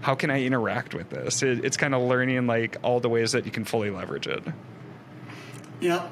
how 0.00 0.14
can 0.14 0.30
I 0.30 0.42
interact 0.44 0.94
with 0.94 1.10
this. 1.10 1.42
It, 1.42 1.64
it's 1.64 1.76
kind 1.76 1.94
of 1.94 2.02
learning 2.02 2.46
like 2.46 2.76
all 2.82 3.00
the 3.00 3.08
ways 3.08 3.32
that 3.32 3.44
you 3.44 3.50
can 3.50 3.64
fully 3.64 3.90
leverage 3.90 4.26
it. 4.26 4.42
Yeah. 5.80 6.08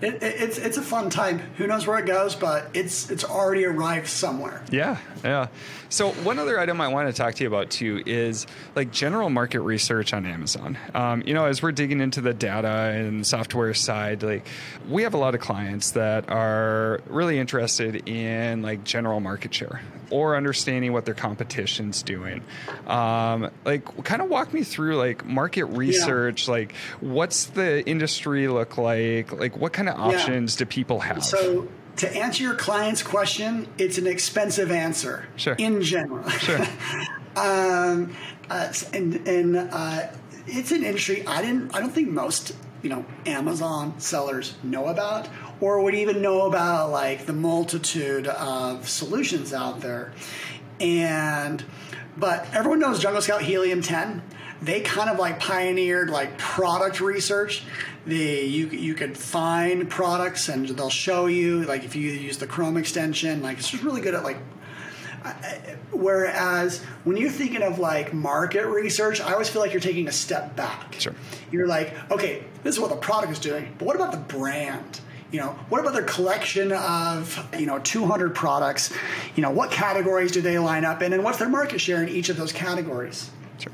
It, 0.00 0.14
it, 0.14 0.22
it's 0.22 0.56
it's 0.58 0.76
a 0.78 0.82
fun 0.82 1.10
time. 1.10 1.40
Who 1.58 1.66
knows 1.66 1.86
where 1.86 1.98
it 1.98 2.06
goes, 2.06 2.34
but 2.34 2.70
it's 2.72 3.10
it's 3.10 3.24
already 3.24 3.66
arrived 3.66 4.06
somewhere. 4.08 4.64
Yeah, 4.70 4.96
yeah. 5.22 5.48
So 5.90 6.12
one 6.12 6.38
other 6.38 6.58
item 6.58 6.80
I 6.80 6.88
want 6.88 7.08
to 7.08 7.12
talk 7.12 7.34
to 7.34 7.42
you 7.42 7.48
about 7.48 7.68
too 7.70 8.02
is 8.06 8.46
like 8.76 8.92
general 8.92 9.28
market 9.28 9.60
research 9.60 10.14
on 10.14 10.24
Amazon. 10.24 10.78
Um, 10.94 11.22
you 11.26 11.34
know, 11.34 11.46
as 11.46 11.62
we're 11.62 11.72
digging 11.72 12.00
into 12.00 12.20
the 12.20 12.32
data 12.32 12.68
and 12.68 13.26
software 13.26 13.74
side, 13.74 14.22
like 14.22 14.46
we 14.88 15.02
have 15.02 15.14
a 15.14 15.18
lot 15.18 15.34
of 15.34 15.40
clients 15.40 15.90
that 15.92 16.30
are 16.30 17.00
really 17.08 17.38
interested 17.40 18.08
in 18.08 18.62
like 18.62 18.84
general 18.84 19.18
market 19.18 19.52
share 19.52 19.82
or 20.10 20.36
understanding 20.36 20.92
what 20.92 21.04
their 21.04 21.14
competition's 21.14 22.02
doing. 22.02 22.42
Um, 22.86 23.50
like, 23.64 24.04
kind 24.04 24.20
of 24.22 24.28
walk 24.28 24.52
me 24.52 24.64
through 24.64 24.96
like 24.96 25.24
market 25.24 25.66
research. 25.66 26.48
Like, 26.48 26.74
what's 27.00 27.46
the 27.46 27.86
industry 27.88 28.48
look 28.48 28.76
like? 28.76 29.32
Like, 29.32 29.56
what 29.56 29.72
kind 29.72 29.88
of 29.88 29.98
options 29.98 30.56
do 30.56 30.66
people 30.66 31.00
have? 31.00 31.24
So 31.24 31.68
to 32.00 32.16
answer 32.16 32.42
your 32.42 32.54
client's 32.54 33.02
question, 33.02 33.68
it's 33.76 33.98
an 33.98 34.06
expensive 34.06 34.70
answer. 34.70 35.26
Sure. 35.36 35.54
In 35.58 35.82
general. 35.82 36.26
Sure. 36.30 36.58
um, 37.36 38.14
uh, 38.48 38.72
and 38.94 39.28
and 39.28 39.56
uh, 39.56 40.06
it's 40.46 40.72
an 40.72 40.82
industry 40.82 41.26
I 41.26 41.42
didn't. 41.42 41.74
I 41.74 41.80
don't 41.80 41.92
think 41.92 42.08
most 42.08 42.56
you 42.82 42.88
know 42.88 43.04
Amazon 43.26 44.00
sellers 44.00 44.54
know 44.62 44.86
about 44.86 45.28
or 45.60 45.82
would 45.82 45.94
even 45.94 46.22
know 46.22 46.46
about 46.46 46.90
like 46.90 47.26
the 47.26 47.34
multitude 47.34 48.26
of 48.26 48.88
solutions 48.88 49.52
out 49.52 49.80
there. 49.80 50.14
And 50.80 51.62
but 52.16 52.46
everyone 52.54 52.78
knows 52.78 52.98
Jungle 52.98 53.20
Scout 53.20 53.42
Helium 53.42 53.82
10. 53.82 54.22
They 54.62 54.80
kind 54.80 55.08
of 55.08 55.18
like 55.18 55.40
pioneered 55.40 56.10
like 56.10 56.36
product 56.38 57.00
research. 57.00 57.62
The 58.06 58.16
you 58.16 58.66
you 58.68 58.94
could 58.94 59.16
find 59.16 59.88
products 59.88 60.48
and 60.48 60.68
they'll 60.68 60.90
show 60.90 61.26
you 61.26 61.64
like 61.64 61.84
if 61.84 61.96
you 61.96 62.10
use 62.10 62.38
the 62.38 62.46
Chrome 62.46 62.76
extension, 62.76 63.42
like 63.42 63.58
it's 63.58 63.70
just 63.70 63.82
really 63.82 64.00
good 64.00 64.14
at 64.14 64.24
like 64.24 64.38
uh, 65.24 65.32
Whereas 65.92 66.82
when 67.04 67.16
you're 67.16 67.30
thinking 67.30 67.62
of 67.62 67.78
like 67.78 68.14
market 68.14 68.66
research, 68.66 69.20
I 69.20 69.32
always 69.32 69.50
feel 69.50 69.60
like 69.60 69.72
you're 69.72 69.80
taking 69.80 70.08
a 70.08 70.12
step 70.12 70.56
back. 70.56 70.96
Sure. 70.98 71.14
You're 71.50 71.66
like, 71.66 71.94
okay, 72.10 72.44
this 72.62 72.74
is 72.74 72.80
what 72.80 72.90
the 72.90 72.96
product 72.96 73.32
is 73.32 73.38
doing, 73.38 73.74
but 73.78 73.84
what 73.84 73.96
about 73.96 74.12
the 74.12 74.18
brand? 74.18 75.00
You 75.30 75.40
know, 75.40 75.48
what 75.68 75.80
about 75.80 75.92
their 75.92 76.04
collection 76.04 76.72
of, 76.72 77.46
you 77.58 77.66
know, 77.66 77.78
200 77.78 78.34
products? 78.34 78.92
You 79.36 79.42
know, 79.42 79.50
what 79.50 79.70
categories 79.70 80.32
do 80.32 80.40
they 80.40 80.58
line 80.58 80.84
up 80.84 81.02
in 81.02 81.12
and 81.12 81.22
what's 81.22 81.38
their 81.38 81.48
market 81.48 81.80
share 81.80 82.02
in 82.02 82.08
each 82.08 82.30
of 82.30 82.36
those 82.36 82.52
categories? 82.52 83.30
Sure. 83.58 83.72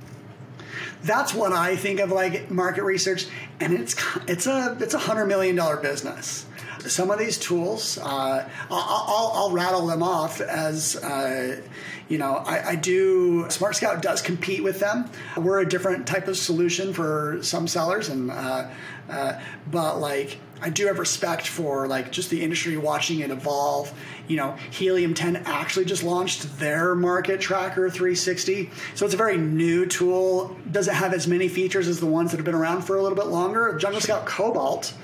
That's 1.06 1.32
what 1.32 1.52
I 1.52 1.76
think 1.76 2.00
of 2.00 2.10
like 2.10 2.50
market 2.50 2.82
research 2.82 3.26
and 3.60 3.72
it's 3.72 3.94
it's 4.26 4.46
a 4.46 4.76
it's 4.80 4.94
a 4.94 4.98
100 4.98 5.26
million 5.26 5.56
dollar 5.56 5.76
business. 5.76 6.46
some 6.80 7.10
of 7.10 7.18
these 7.18 7.38
tools, 7.38 7.98
uh, 7.98 8.48
I'll, 8.70 9.04
I'll, 9.08 9.32
I'll, 9.34 9.50
rattle 9.50 9.86
them 9.86 10.02
off 10.02 10.40
as 10.40 10.96
uh, 10.96 11.60
you 12.08 12.18
know. 12.18 12.34
I, 12.36 12.70
I, 12.70 12.74
do. 12.76 13.48
Smart 13.50 13.76
Scout 13.76 14.02
does 14.02 14.22
compete 14.22 14.62
with 14.62 14.78
them. 14.78 15.10
We're 15.36 15.60
a 15.60 15.68
different 15.68 16.06
type 16.06 16.28
of 16.28 16.36
solution 16.36 16.92
for 16.92 17.38
some 17.42 17.66
sellers, 17.66 18.08
and 18.08 18.30
uh, 18.30 18.68
uh 19.08 19.40
but 19.70 20.00
like 20.00 20.38
I 20.60 20.70
do 20.70 20.86
have 20.86 20.98
respect 20.98 21.46
for 21.46 21.86
like 21.86 22.10
just 22.10 22.30
the 22.30 22.42
industry 22.42 22.76
watching 22.76 23.20
it 23.20 23.30
evolve. 23.30 23.92
You 24.26 24.36
know, 24.36 24.56
Helium 24.70 25.14
10 25.14 25.36
actually 25.44 25.84
just 25.84 26.02
launched 26.02 26.58
their 26.58 26.94
market 26.94 27.40
tracker 27.40 27.90
360. 27.90 28.70
So 28.94 29.04
it's 29.04 29.14
a 29.14 29.18
very 29.18 29.36
new 29.36 29.86
tool. 29.86 30.56
Doesn't 30.70 30.94
have 30.94 31.12
as 31.12 31.26
many 31.26 31.48
features 31.48 31.88
as 31.88 32.00
the 32.00 32.06
ones 32.06 32.30
that 32.30 32.38
have 32.38 32.46
been 32.46 32.54
around 32.54 32.82
for 32.82 32.96
a 32.96 33.02
little 33.02 33.16
bit 33.16 33.26
longer. 33.26 33.76
Jungle 33.78 34.00
Scout 34.00 34.24
Cobalt 34.24 34.94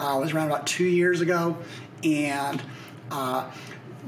uh, 0.00 0.18
was 0.20 0.32
around 0.32 0.48
about 0.48 0.66
two 0.66 0.84
years 0.84 1.20
ago. 1.20 1.56
And 2.02 2.62
uh, 3.10 3.50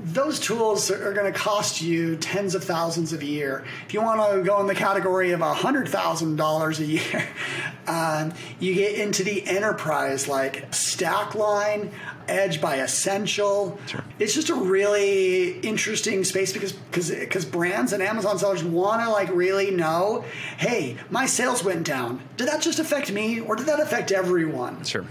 those 0.05 0.39
tools 0.39 0.91
are 0.91 1.13
going 1.13 1.31
to 1.33 1.39
cost 1.39 1.81
you 1.83 2.17
tens 2.17 2.55
of 2.55 2.63
thousands 2.63 3.13
of 3.13 3.21
a 3.21 3.27
year. 3.27 3.65
If 3.87 3.95
you 3.95 4.01
want 4.01 4.33
to 4.33 4.43
go 4.43 4.61
in 4.61 4.67
the 4.67 4.75
category 4.75 5.33
of 5.33 5.41
$100,000 5.41 6.79
a 6.79 6.85
year, 6.85 7.29
um, 7.87 8.33
you 8.61 8.75
get 8.75 8.99
into 8.99 9.25
the 9.25 9.47
enterprise 9.47 10.29
like 10.29 10.71
Stackline, 10.71 11.91
Edge 12.29 12.61
by 12.61 12.77
Ascential. 12.77 13.79
Sure. 13.87 14.05
It's 14.19 14.35
just 14.35 14.51
a 14.51 14.55
really 14.55 15.59
interesting 15.61 16.25
space 16.25 16.53
because 16.53 16.73
because 16.73 17.11
because 17.11 17.45
brands 17.45 17.93
and 17.93 18.03
Amazon 18.03 18.39
sellers 18.39 18.63
want 18.63 19.03
to 19.03 19.11
like 19.11 19.31
really 19.31 19.71
know, 19.71 20.25
hey, 20.59 20.97
my 21.11 21.27
sales 21.27 21.65
went 21.65 21.87
down. 21.87 22.21
Did 22.37 22.49
that 22.49 22.61
just 22.61 22.79
affect 22.79 23.11
me 23.11 23.41
or 23.41 23.57
did 23.57 23.67
that 23.67 23.81
affect 23.81 24.13
everyone? 24.13 24.85
Sure. 24.85 25.07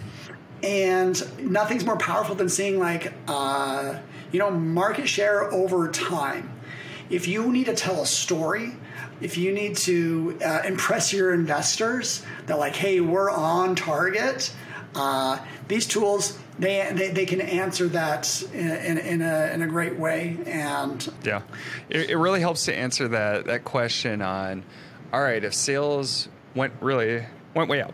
And 0.64 1.22
nothing's 1.40 1.86
more 1.86 1.98
powerful 1.98 2.36
than 2.36 2.50
seeing 2.50 2.80
like 2.80 3.14
uh, 3.28 3.96
you 4.38 4.44
know 4.44 4.52
market 4.52 5.10
share 5.10 5.52
over 5.52 5.90
time. 5.90 6.48
If 7.10 7.28
you 7.28 7.52
need 7.52 7.66
to 7.66 7.74
tell 7.74 8.04
a 8.04 8.06
story, 8.06 8.76
if 9.20 9.36
you 9.36 9.52
need 9.52 9.78
to 9.78 10.38
uh, 10.46 10.62
impress 10.64 11.12
your 11.12 11.34
investors 11.34 12.24
that 12.46 12.60
like, 12.60 12.76
hey, 12.76 13.00
we're 13.00 13.32
on 13.32 13.76
target, 13.76 14.54
uh, 14.94 15.40
these 15.68 15.88
tools 15.88 16.38
they, 16.60 16.88
they, 16.94 17.10
they 17.10 17.26
can 17.26 17.42
answer 17.42 17.88
that 17.88 18.44
in, 18.54 18.70
in, 18.70 18.98
in, 19.00 19.22
a, 19.24 19.52
in 19.54 19.64
a 19.64 19.68
great 19.68 19.98
way 19.98 20.38
and 20.46 21.12
yeah 21.24 21.42
it, 21.90 22.10
it 22.12 22.18
really 22.18 22.40
helps 22.40 22.66
to 22.66 22.76
answer 22.76 23.08
that 23.08 23.46
that 23.46 23.64
question 23.64 24.24
on 24.24 24.64
all 25.14 25.22
right 25.22 25.44
if 25.44 25.54
sales 25.54 26.30
went 26.56 26.74
really 26.82 27.24
went 27.54 27.70
way 27.70 27.80
up 27.80 27.94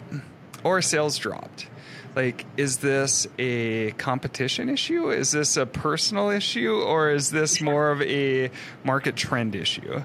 or 0.64 0.82
sales 0.82 1.18
dropped 1.18 1.68
like 2.16 2.46
is 2.58 2.78
this 2.78 3.28
a 3.40 3.92
competition 3.92 4.70
issue 4.70 5.10
is 5.10 5.32
this 5.32 5.58
a 5.58 5.66
personal 5.66 6.30
issue 6.30 6.82
or 6.82 7.10
is 7.10 7.32
this 7.32 7.62
more 7.62 7.92
of 7.92 8.02
a 8.02 8.52
market 8.84 9.16
trend 9.16 9.56
issue 9.56 10.02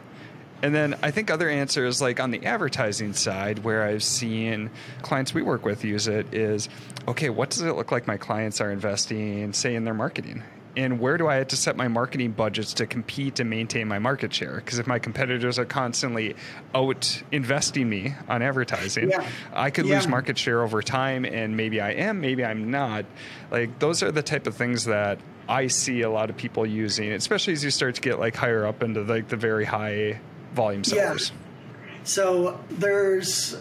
and 0.61 0.75
then 0.75 0.97
I 1.03 1.11
think 1.11 1.31
other 1.31 1.49
answers, 1.49 2.03
like 2.03 2.19
on 2.19 2.31
the 2.31 2.45
advertising 2.45 3.13
side, 3.13 3.61
where 3.61 3.85
I've 3.85 4.03
seen 4.03 4.71
clients 5.03 5.33
we 5.33 5.43
work 5.43 5.65
with 5.65 5.85
use 5.85 6.09
it, 6.09 6.35
is 6.35 6.69
okay, 7.07 7.31
what 7.31 7.51
does 7.51 7.63
it 7.63 7.77
look 7.77 7.93
like 7.93 8.07
my 8.07 8.17
clients 8.17 8.61
are 8.61 8.73
investing, 8.73 9.53
say, 9.53 9.75
in 9.77 9.85
their 9.85 9.95
marketing? 9.95 10.43
And 10.79 11.01
where 11.01 11.19
do 11.19 11.27
I 11.27 11.35
have 11.35 11.49
to 11.49 11.57
set 11.57 11.77
my 11.77 11.89
marketing 11.89 12.31
budgets 12.31 12.75
to 12.75 12.87
compete 12.87 13.41
and 13.41 13.51
maintain 13.51 13.89
my 13.89 13.99
market 13.99 14.33
share? 14.33 14.55
Because 14.55 14.79
if 14.79 14.87
my 14.87 15.01
competitors 15.01 15.59
are 15.59 15.65
constantly 15.65 16.37
out 16.73 17.21
investing 17.33 17.89
me 17.89 18.15
on 18.29 18.43
advertising, 18.43 19.11
yeah. 19.11 19.29
I 19.53 19.71
could 19.71 19.87
yeah. 19.87 19.97
lose 19.97 20.07
market 20.07 20.39
share 20.39 20.63
over 20.63 20.81
time. 20.81 21.25
And 21.25 21.57
maybe 21.57 21.81
I 21.81 21.95
am, 21.95 22.21
maybe 22.21 22.45
I'm 22.45 22.71
not. 22.71 23.07
Like, 23.51 23.81
those 23.81 24.05
are 24.05 24.13
the 24.13 24.23
type 24.23 24.47
of 24.47 24.55
things 24.55 24.85
that 24.85 25.19
I 25.49 25.67
see 25.67 26.03
a 26.03 26.11
lot 26.11 26.31
of 26.31 26.37
people 26.37 26.65
using, 26.65 27.11
especially 27.11 27.55
as 27.55 27.65
you 27.65 27.73
start 27.73 27.97
to 27.97 28.01
get 28.01 28.21
like 28.21 28.37
higher 28.37 28.65
up 28.65 28.81
into 28.81 29.03
like 29.03 29.27
the 29.27 29.37
very 29.37 29.65
high 29.65 30.21
volume 30.55 30.85
sellers. 30.85 31.33
Yeah. 31.35 32.05
So 32.05 32.61
there's 32.71 33.61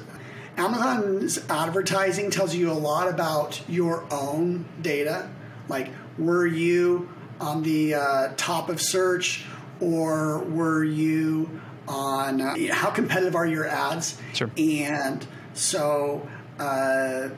Amazon's 0.56 1.40
advertising 1.50 2.30
tells 2.30 2.54
you 2.54 2.72
a 2.72 2.74
lot 2.74 3.08
about 3.08 3.60
your 3.68 4.06
own 4.12 4.66
data. 4.84 5.32
Like, 5.68 5.90
were 6.18 6.46
you 6.46 7.10
on 7.40 7.64
the 7.64 7.96
uh, 7.96 8.34
top 8.38 8.70
of 8.70 8.82
search 8.82 9.46
or 9.80 10.40
were 10.40 10.84
you 10.84 11.62
on 11.88 12.42
uh, 12.42 12.56
how 12.72 12.90
competitive 12.90 13.36
are 13.36 13.46
your 13.46 13.68
ads? 13.68 14.20
Sure. 14.34 14.50
And 14.58 15.26
so 15.54 16.28
uh, 16.60 17.30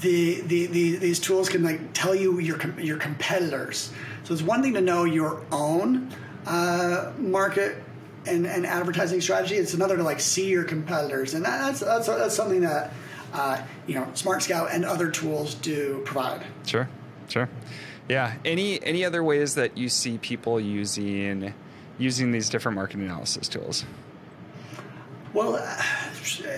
the, 0.00 0.40
the, 0.42 0.66
the, 0.66 0.96
these 0.96 1.18
tools 1.18 1.48
can 1.48 1.62
like 1.62 1.92
tell 1.92 2.14
you 2.14 2.38
your 2.38 2.58
your 2.78 2.98
competitors. 2.98 3.92
So 4.24 4.34
it's 4.34 4.42
one 4.42 4.62
thing 4.62 4.74
to 4.74 4.80
know 4.80 5.04
your 5.04 5.44
own 5.50 6.10
uh, 6.46 7.12
market 7.18 7.82
and, 8.26 8.46
and 8.46 8.66
advertising 8.66 9.20
strategy. 9.20 9.56
It's 9.56 9.74
another 9.74 9.96
to 9.96 10.02
like 10.02 10.20
see 10.20 10.48
your 10.48 10.64
competitors, 10.64 11.34
and 11.34 11.44
that's 11.44 11.80
that's, 11.80 12.06
that's 12.06 12.36
something 12.36 12.60
that 12.60 12.92
uh, 13.32 13.62
you 13.86 13.94
know 13.96 14.08
Smart 14.14 14.42
Scout 14.42 14.68
and 14.72 14.84
other 14.84 15.10
tools 15.10 15.54
do 15.54 16.02
provide. 16.04 16.44
Sure, 16.64 16.88
sure, 17.28 17.48
yeah. 18.08 18.34
Any 18.44 18.82
any 18.82 19.04
other 19.04 19.22
ways 19.22 19.54
that 19.54 19.76
you 19.76 19.88
see 19.88 20.18
people 20.18 20.60
using 20.60 21.54
using 21.98 22.32
these 22.32 22.48
different 22.48 22.76
marketing 22.76 23.06
analysis 23.06 23.48
tools? 23.48 23.84
Well, 25.32 25.56
uh, 25.56 25.82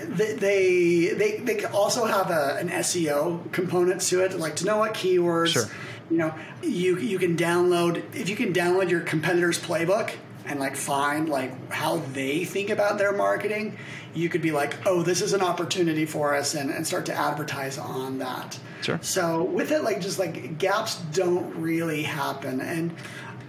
they, 0.07 0.33
they 0.33 1.07
they 1.13 1.37
they 1.37 1.65
also 1.65 2.05
have 2.05 2.29
a, 2.29 2.57
an 2.59 2.69
SEO 2.69 3.51
component 3.51 4.01
to 4.01 4.21
it, 4.21 4.37
like 4.37 4.57
to 4.57 4.65
know 4.65 4.77
what 4.77 4.93
keywords. 4.93 5.53
Sure. 5.53 5.65
You 6.09 6.17
know, 6.17 6.35
you 6.61 6.97
you 6.97 7.17
can 7.17 7.35
download 7.37 8.03
if 8.13 8.29
you 8.29 8.35
can 8.35 8.53
download 8.53 8.89
your 8.89 9.01
competitor's 9.01 9.59
playbook 9.59 10.11
and 10.47 10.59
like 10.59 10.75
find 10.75 11.29
like 11.29 11.71
how 11.71 11.97
they 12.13 12.45
think 12.45 12.69
about 12.69 12.97
their 12.97 13.11
marketing, 13.11 13.77
you 14.13 14.29
could 14.29 14.41
be 14.41 14.51
like, 14.51 14.75
oh, 14.85 15.03
this 15.03 15.21
is 15.21 15.33
an 15.33 15.41
opportunity 15.41 16.05
for 16.05 16.35
us, 16.35 16.53
and, 16.55 16.69
and 16.69 16.85
start 16.85 17.05
to 17.07 17.13
advertise 17.13 17.77
on 17.77 18.19
that. 18.19 18.59
Sure. 18.81 18.99
So 19.01 19.43
with 19.43 19.71
it, 19.71 19.83
like 19.83 20.01
just 20.01 20.19
like 20.19 20.57
gaps 20.57 20.97
don't 21.13 21.55
really 21.55 22.03
happen, 22.03 22.61
and 22.61 22.95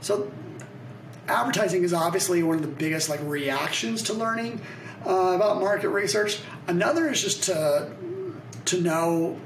so 0.01 0.31
advertising 1.29 1.83
is 1.83 1.93
obviously 1.93 2.43
one 2.43 2.57
of 2.57 2.63
the 2.63 2.69
biggest 2.69 3.09
like 3.09 3.21
reactions 3.23 4.03
to 4.05 4.15
learning 4.15 4.61
uh, 5.07 5.33
about 5.35 5.61
market 5.61 5.89
research. 5.91 6.41
Another 6.67 7.09
is 7.11 7.23
just 7.23 7.45
to 7.45 7.91
to 8.67 8.81
know 8.81 9.41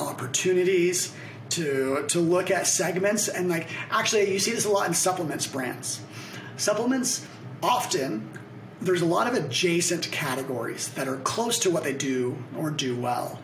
opportunities 0.00 1.14
to 1.50 2.04
to 2.08 2.20
look 2.20 2.50
at 2.50 2.66
segments 2.66 3.28
and 3.28 3.48
like 3.48 3.68
actually 3.90 4.30
you 4.32 4.38
see 4.38 4.50
this 4.50 4.64
a 4.64 4.68
lot 4.68 4.86
in 4.86 4.94
supplements 4.94 5.46
brands 5.46 6.00
Supplements 6.58 7.26
often 7.62 8.30
there's 8.80 9.02
a 9.02 9.06
lot 9.06 9.26
of 9.26 9.34
adjacent 9.34 10.10
categories 10.12 10.88
that 10.90 11.08
are 11.08 11.16
close 11.16 11.58
to 11.60 11.70
what 11.70 11.82
they 11.82 11.92
do 11.92 12.36
or 12.56 12.70
do 12.70 12.96
well. 12.96 13.40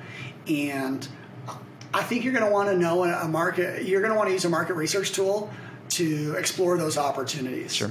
And 0.47 1.07
I 1.93 2.03
think 2.03 2.25
you're 2.25 2.33
going 2.33 2.45
to 2.45 2.51
want 2.51 2.69
to 2.69 2.77
know 2.77 3.05
a 3.05 3.27
market, 3.27 3.85
you're 3.85 4.01
going 4.01 4.13
to 4.13 4.17
want 4.17 4.29
to 4.29 4.33
use 4.33 4.45
a 4.45 4.49
market 4.49 4.75
research 4.75 5.13
tool 5.13 5.53
to 5.91 6.35
explore 6.39 6.77
those 6.77 6.99
opportunities. 6.99 7.75
Sure. 7.75 7.91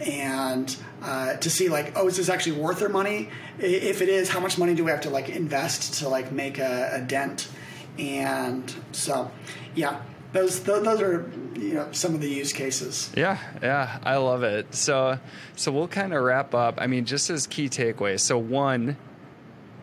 And 0.00 0.76
uh, 1.02 1.34
to 1.34 1.50
see 1.50 1.68
like, 1.68 1.92
oh, 1.96 2.06
is 2.06 2.16
this 2.16 2.28
actually 2.28 2.60
worth 2.60 2.78
their 2.78 2.88
money? 2.88 3.30
If 3.58 4.02
it 4.02 4.08
is, 4.08 4.28
how 4.28 4.40
much 4.40 4.56
money 4.58 4.74
do 4.74 4.84
we 4.84 4.90
have 4.90 5.00
to 5.02 5.10
like 5.10 5.28
invest 5.28 5.94
to 6.00 6.08
like 6.08 6.30
make 6.32 6.58
a, 6.58 6.90
a 6.94 7.00
dent? 7.00 7.48
And 7.98 8.72
so, 8.92 9.30
yeah, 9.74 10.00
those 10.32 10.60
those 10.62 11.00
are 11.00 11.30
you 11.54 11.74
know 11.74 11.88
some 11.92 12.14
of 12.14 12.20
the 12.20 12.28
use 12.28 12.52
cases. 12.52 13.10
Yeah, 13.16 13.38
yeah, 13.62 13.98
I 14.04 14.16
love 14.16 14.42
it. 14.42 14.74
So 14.74 15.18
so 15.56 15.72
we'll 15.72 15.88
kind 15.88 16.12
of 16.12 16.22
wrap 16.22 16.54
up. 16.54 16.74
I 16.78 16.86
mean, 16.86 17.04
just 17.04 17.30
as 17.30 17.46
key 17.46 17.68
takeaways. 17.68 18.20
So 18.20 18.38
one, 18.38 18.96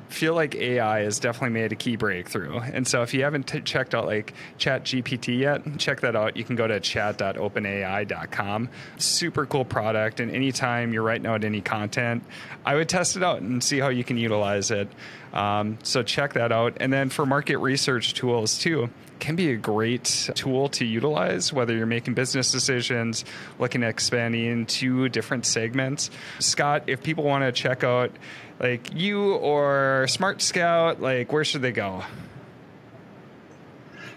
feel 0.09 0.33
like 0.33 0.55
AI 0.55 1.01
has 1.01 1.19
definitely 1.19 1.59
made 1.59 1.71
a 1.71 1.75
key 1.75 1.95
breakthrough. 1.95 2.59
And 2.59 2.87
so 2.87 3.01
if 3.01 3.13
you 3.13 3.23
haven't 3.23 3.47
t- 3.47 3.61
checked 3.61 3.93
out 3.95 4.05
like 4.05 4.33
Chat 4.57 4.83
GPT 4.85 5.39
yet, 5.39 5.77
check 5.77 6.01
that 6.01 6.15
out. 6.15 6.37
You 6.37 6.43
can 6.43 6.55
go 6.55 6.67
to 6.67 6.79
chat.openai.com. 6.79 8.69
Super 8.97 9.45
cool 9.45 9.65
product. 9.65 10.19
And 10.19 10.31
anytime 10.31 10.93
you're 10.93 11.03
writing 11.03 11.27
out 11.27 11.43
any 11.43 11.61
content, 11.61 12.23
I 12.65 12.75
would 12.75 12.89
test 12.89 13.17
it 13.17 13.23
out 13.23 13.41
and 13.41 13.63
see 13.63 13.79
how 13.79 13.89
you 13.89 14.03
can 14.03 14.17
utilize 14.17 14.71
it. 14.71 14.87
Um, 15.33 15.77
so 15.83 16.03
check 16.03 16.33
that 16.33 16.51
out. 16.51 16.77
And 16.79 16.93
then 16.93 17.09
for 17.09 17.25
market 17.25 17.57
research 17.57 18.13
tools 18.13 18.57
too, 18.57 18.89
can 19.19 19.35
be 19.35 19.51
a 19.51 19.55
great 19.55 20.29
tool 20.35 20.69
to 20.69 20.85
utilize, 20.85 21.51
whether 21.51 21.75
you're 21.75 21.85
making 21.85 22.13
business 22.13 22.51
decisions, 22.51 23.25
looking 23.59 23.83
at 23.83 23.89
expanding 23.89 24.45
into 24.45 25.09
different 25.09 25.45
segments. 25.45 26.09
Scott, 26.39 26.83
if 26.87 27.03
people 27.03 27.23
want 27.23 27.43
to 27.43 27.51
check 27.51 27.83
out 27.83 28.11
like 28.59 28.93
you 28.93 29.33
or 29.35 30.05
Smart 30.09 30.41
Scout, 30.41 31.01
like 31.01 31.31
where 31.31 31.43
should 31.43 31.61
they 31.61 31.71
go? 31.71 32.03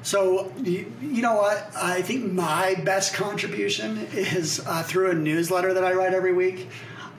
So, 0.03 0.53
you, 0.63 0.87
know 1.01 1.35
what? 1.35 1.71
I 1.77 2.03
think 2.03 2.33
my 2.33 2.77
best 2.85 3.15
contribution 3.15 4.07
is 4.13 4.65
uh, 4.65 4.83
through 4.85 5.11
a 5.11 5.15
newsletter 5.15 5.75
that 5.75 5.85
I 5.85 5.93
write 5.93 6.15
every 6.15 6.33
week. 6.33 6.69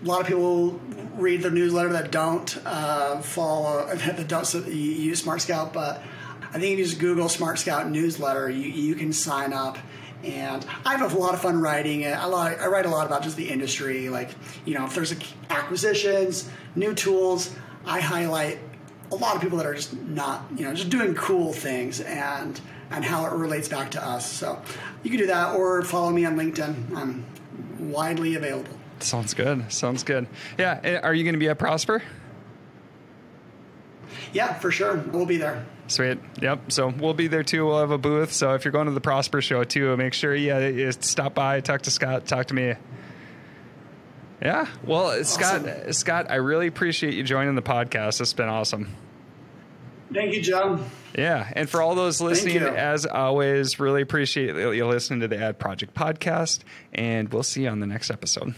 A 0.02 0.06
lot 0.06 0.22
of 0.22 0.28
people 0.28 0.80
read 1.18 1.44
the 1.44 1.52
newsletter 1.52 1.90
that 1.90 2.10
don't 2.10 2.58
uh, 2.66 3.22
follow, 3.22 3.86
that 3.96 4.28
don't 4.28 4.68
use 4.68 5.20
Smart 5.20 5.42
Scout, 5.42 5.74
but 5.74 6.02
I 6.52 6.60
think 6.60 6.78
you 6.78 6.84
just 6.84 7.00
Google 7.00 7.30
Smart 7.30 7.60
Scout 7.60 7.90
newsletter, 7.90 8.50
you, 8.50 8.70
you 8.70 8.96
can 8.96 9.14
sign 9.14 9.54
up. 9.54 9.78
And 10.24 10.66
I 10.86 10.98
have 10.98 11.14
a 11.14 11.18
lot 11.18 11.34
of 11.34 11.42
fun 11.42 11.62
writing 11.62 12.02
it. 12.02 12.12
I, 12.12 12.28
I 12.28 12.68
write 12.68 12.86
a 12.86 12.90
lot 12.90 13.06
about 13.06 13.24
just 13.24 13.38
the 13.38 13.48
industry, 13.50 14.10
like 14.10 14.32
you 14.66 14.74
know, 14.74 14.86
if 14.86 14.94
there's 14.94 15.14
acquisitions, 15.50 16.50
new 16.76 16.94
tools. 16.94 17.56
I 17.86 18.02
highlight 18.02 18.60
a 19.12 19.16
lot 19.16 19.36
of 19.36 19.42
people 19.42 19.58
that 19.58 19.66
are 19.66 19.74
just 19.74 19.94
not, 19.94 20.46
you 20.56 20.66
know, 20.66 20.74
just 20.74 20.90
doing 20.90 21.16
cool 21.16 21.54
things 21.54 22.02
and 22.02 22.60
and 22.92 23.06
how 23.06 23.26
it 23.26 23.32
relates 23.32 23.70
back 23.70 23.92
to 23.92 24.06
us. 24.06 24.30
So 24.30 24.62
you 25.04 25.10
can 25.10 25.20
do 25.20 25.28
that 25.28 25.56
or 25.56 25.84
follow 25.84 26.10
me 26.10 26.26
on 26.26 26.36
LinkedIn. 26.36 26.96
I'm 26.96 27.26
widely 27.80 28.36
available. 28.36 28.74
Sounds 29.00 29.34
good. 29.34 29.72
Sounds 29.72 30.04
good. 30.04 30.28
Yeah. 30.58 30.80
Eh, 30.84 30.98
are 30.98 31.14
you 31.14 31.24
going 31.24 31.34
to 31.34 31.40
be 31.40 31.50
at 31.50 31.58
Prosper? 31.58 32.04
Yeah, 34.34 34.54
for 34.54 34.72
sure. 34.72 34.98
We'll 34.98 35.26
be 35.26 35.38
there. 35.38 35.66
Sweet. 35.88 36.20
Yep. 36.42 36.72
So 36.72 36.88
we'll 36.90 37.14
be 37.14 37.28
there 37.28 37.44
too. 37.44 37.66
We'll 37.66 37.80
have 37.80 37.92
a 37.92 37.98
booth. 37.98 38.32
So 38.32 38.54
if 38.54 38.64
you're 38.64 38.72
going 38.72 38.86
to 38.86 38.92
the 38.92 39.02
Prosper 39.02 39.42
show 39.42 39.64
too, 39.64 39.96
make 39.98 40.14
sure 40.14 40.36
you, 40.36 40.56
you 40.58 40.92
stop 40.92 41.34
by, 41.34 41.62
talk 41.62 41.82
to 41.84 41.92
Scott, 41.92 42.28
talk 42.28 42.48
to 42.48 42.54
me. 42.54 42.76
Yeah. 44.42 44.68
Well, 44.84 45.08
awesome. 45.08 45.26
Scott, 45.26 45.96
Scott, 45.96 46.28
I 46.30 46.36
really 46.36 46.68
appreciate 46.68 47.14
you 47.14 47.24
joining 47.24 47.56
the 47.56 47.62
podcast. 47.62 48.22
It's 48.22 48.34
been 48.34 48.50
awesome. 48.50 48.96
Thank 50.14 50.34
you, 50.34 50.42
Joe. 50.42 50.80
Yeah. 51.18 51.52
And 51.56 51.70
for 51.70 51.82
all 51.82 51.96
those 51.96 52.22
listening, 52.22 52.58
as 52.58 53.06
always, 53.06 53.80
really 53.80 54.02
appreciate 54.02 54.56
you 54.56 54.88
listening 54.88 55.20
to 55.22 55.28
the 55.28 55.38
Ad 55.38 55.60
Project 55.60 55.94
podcast. 55.94 56.60
And 56.94 57.32
we'll 57.34 57.44
see 57.44 57.64
you 57.64 57.70
on 57.70 57.80
the 57.80 57.88
next 57.88 58.10
episode. 58.10 58.56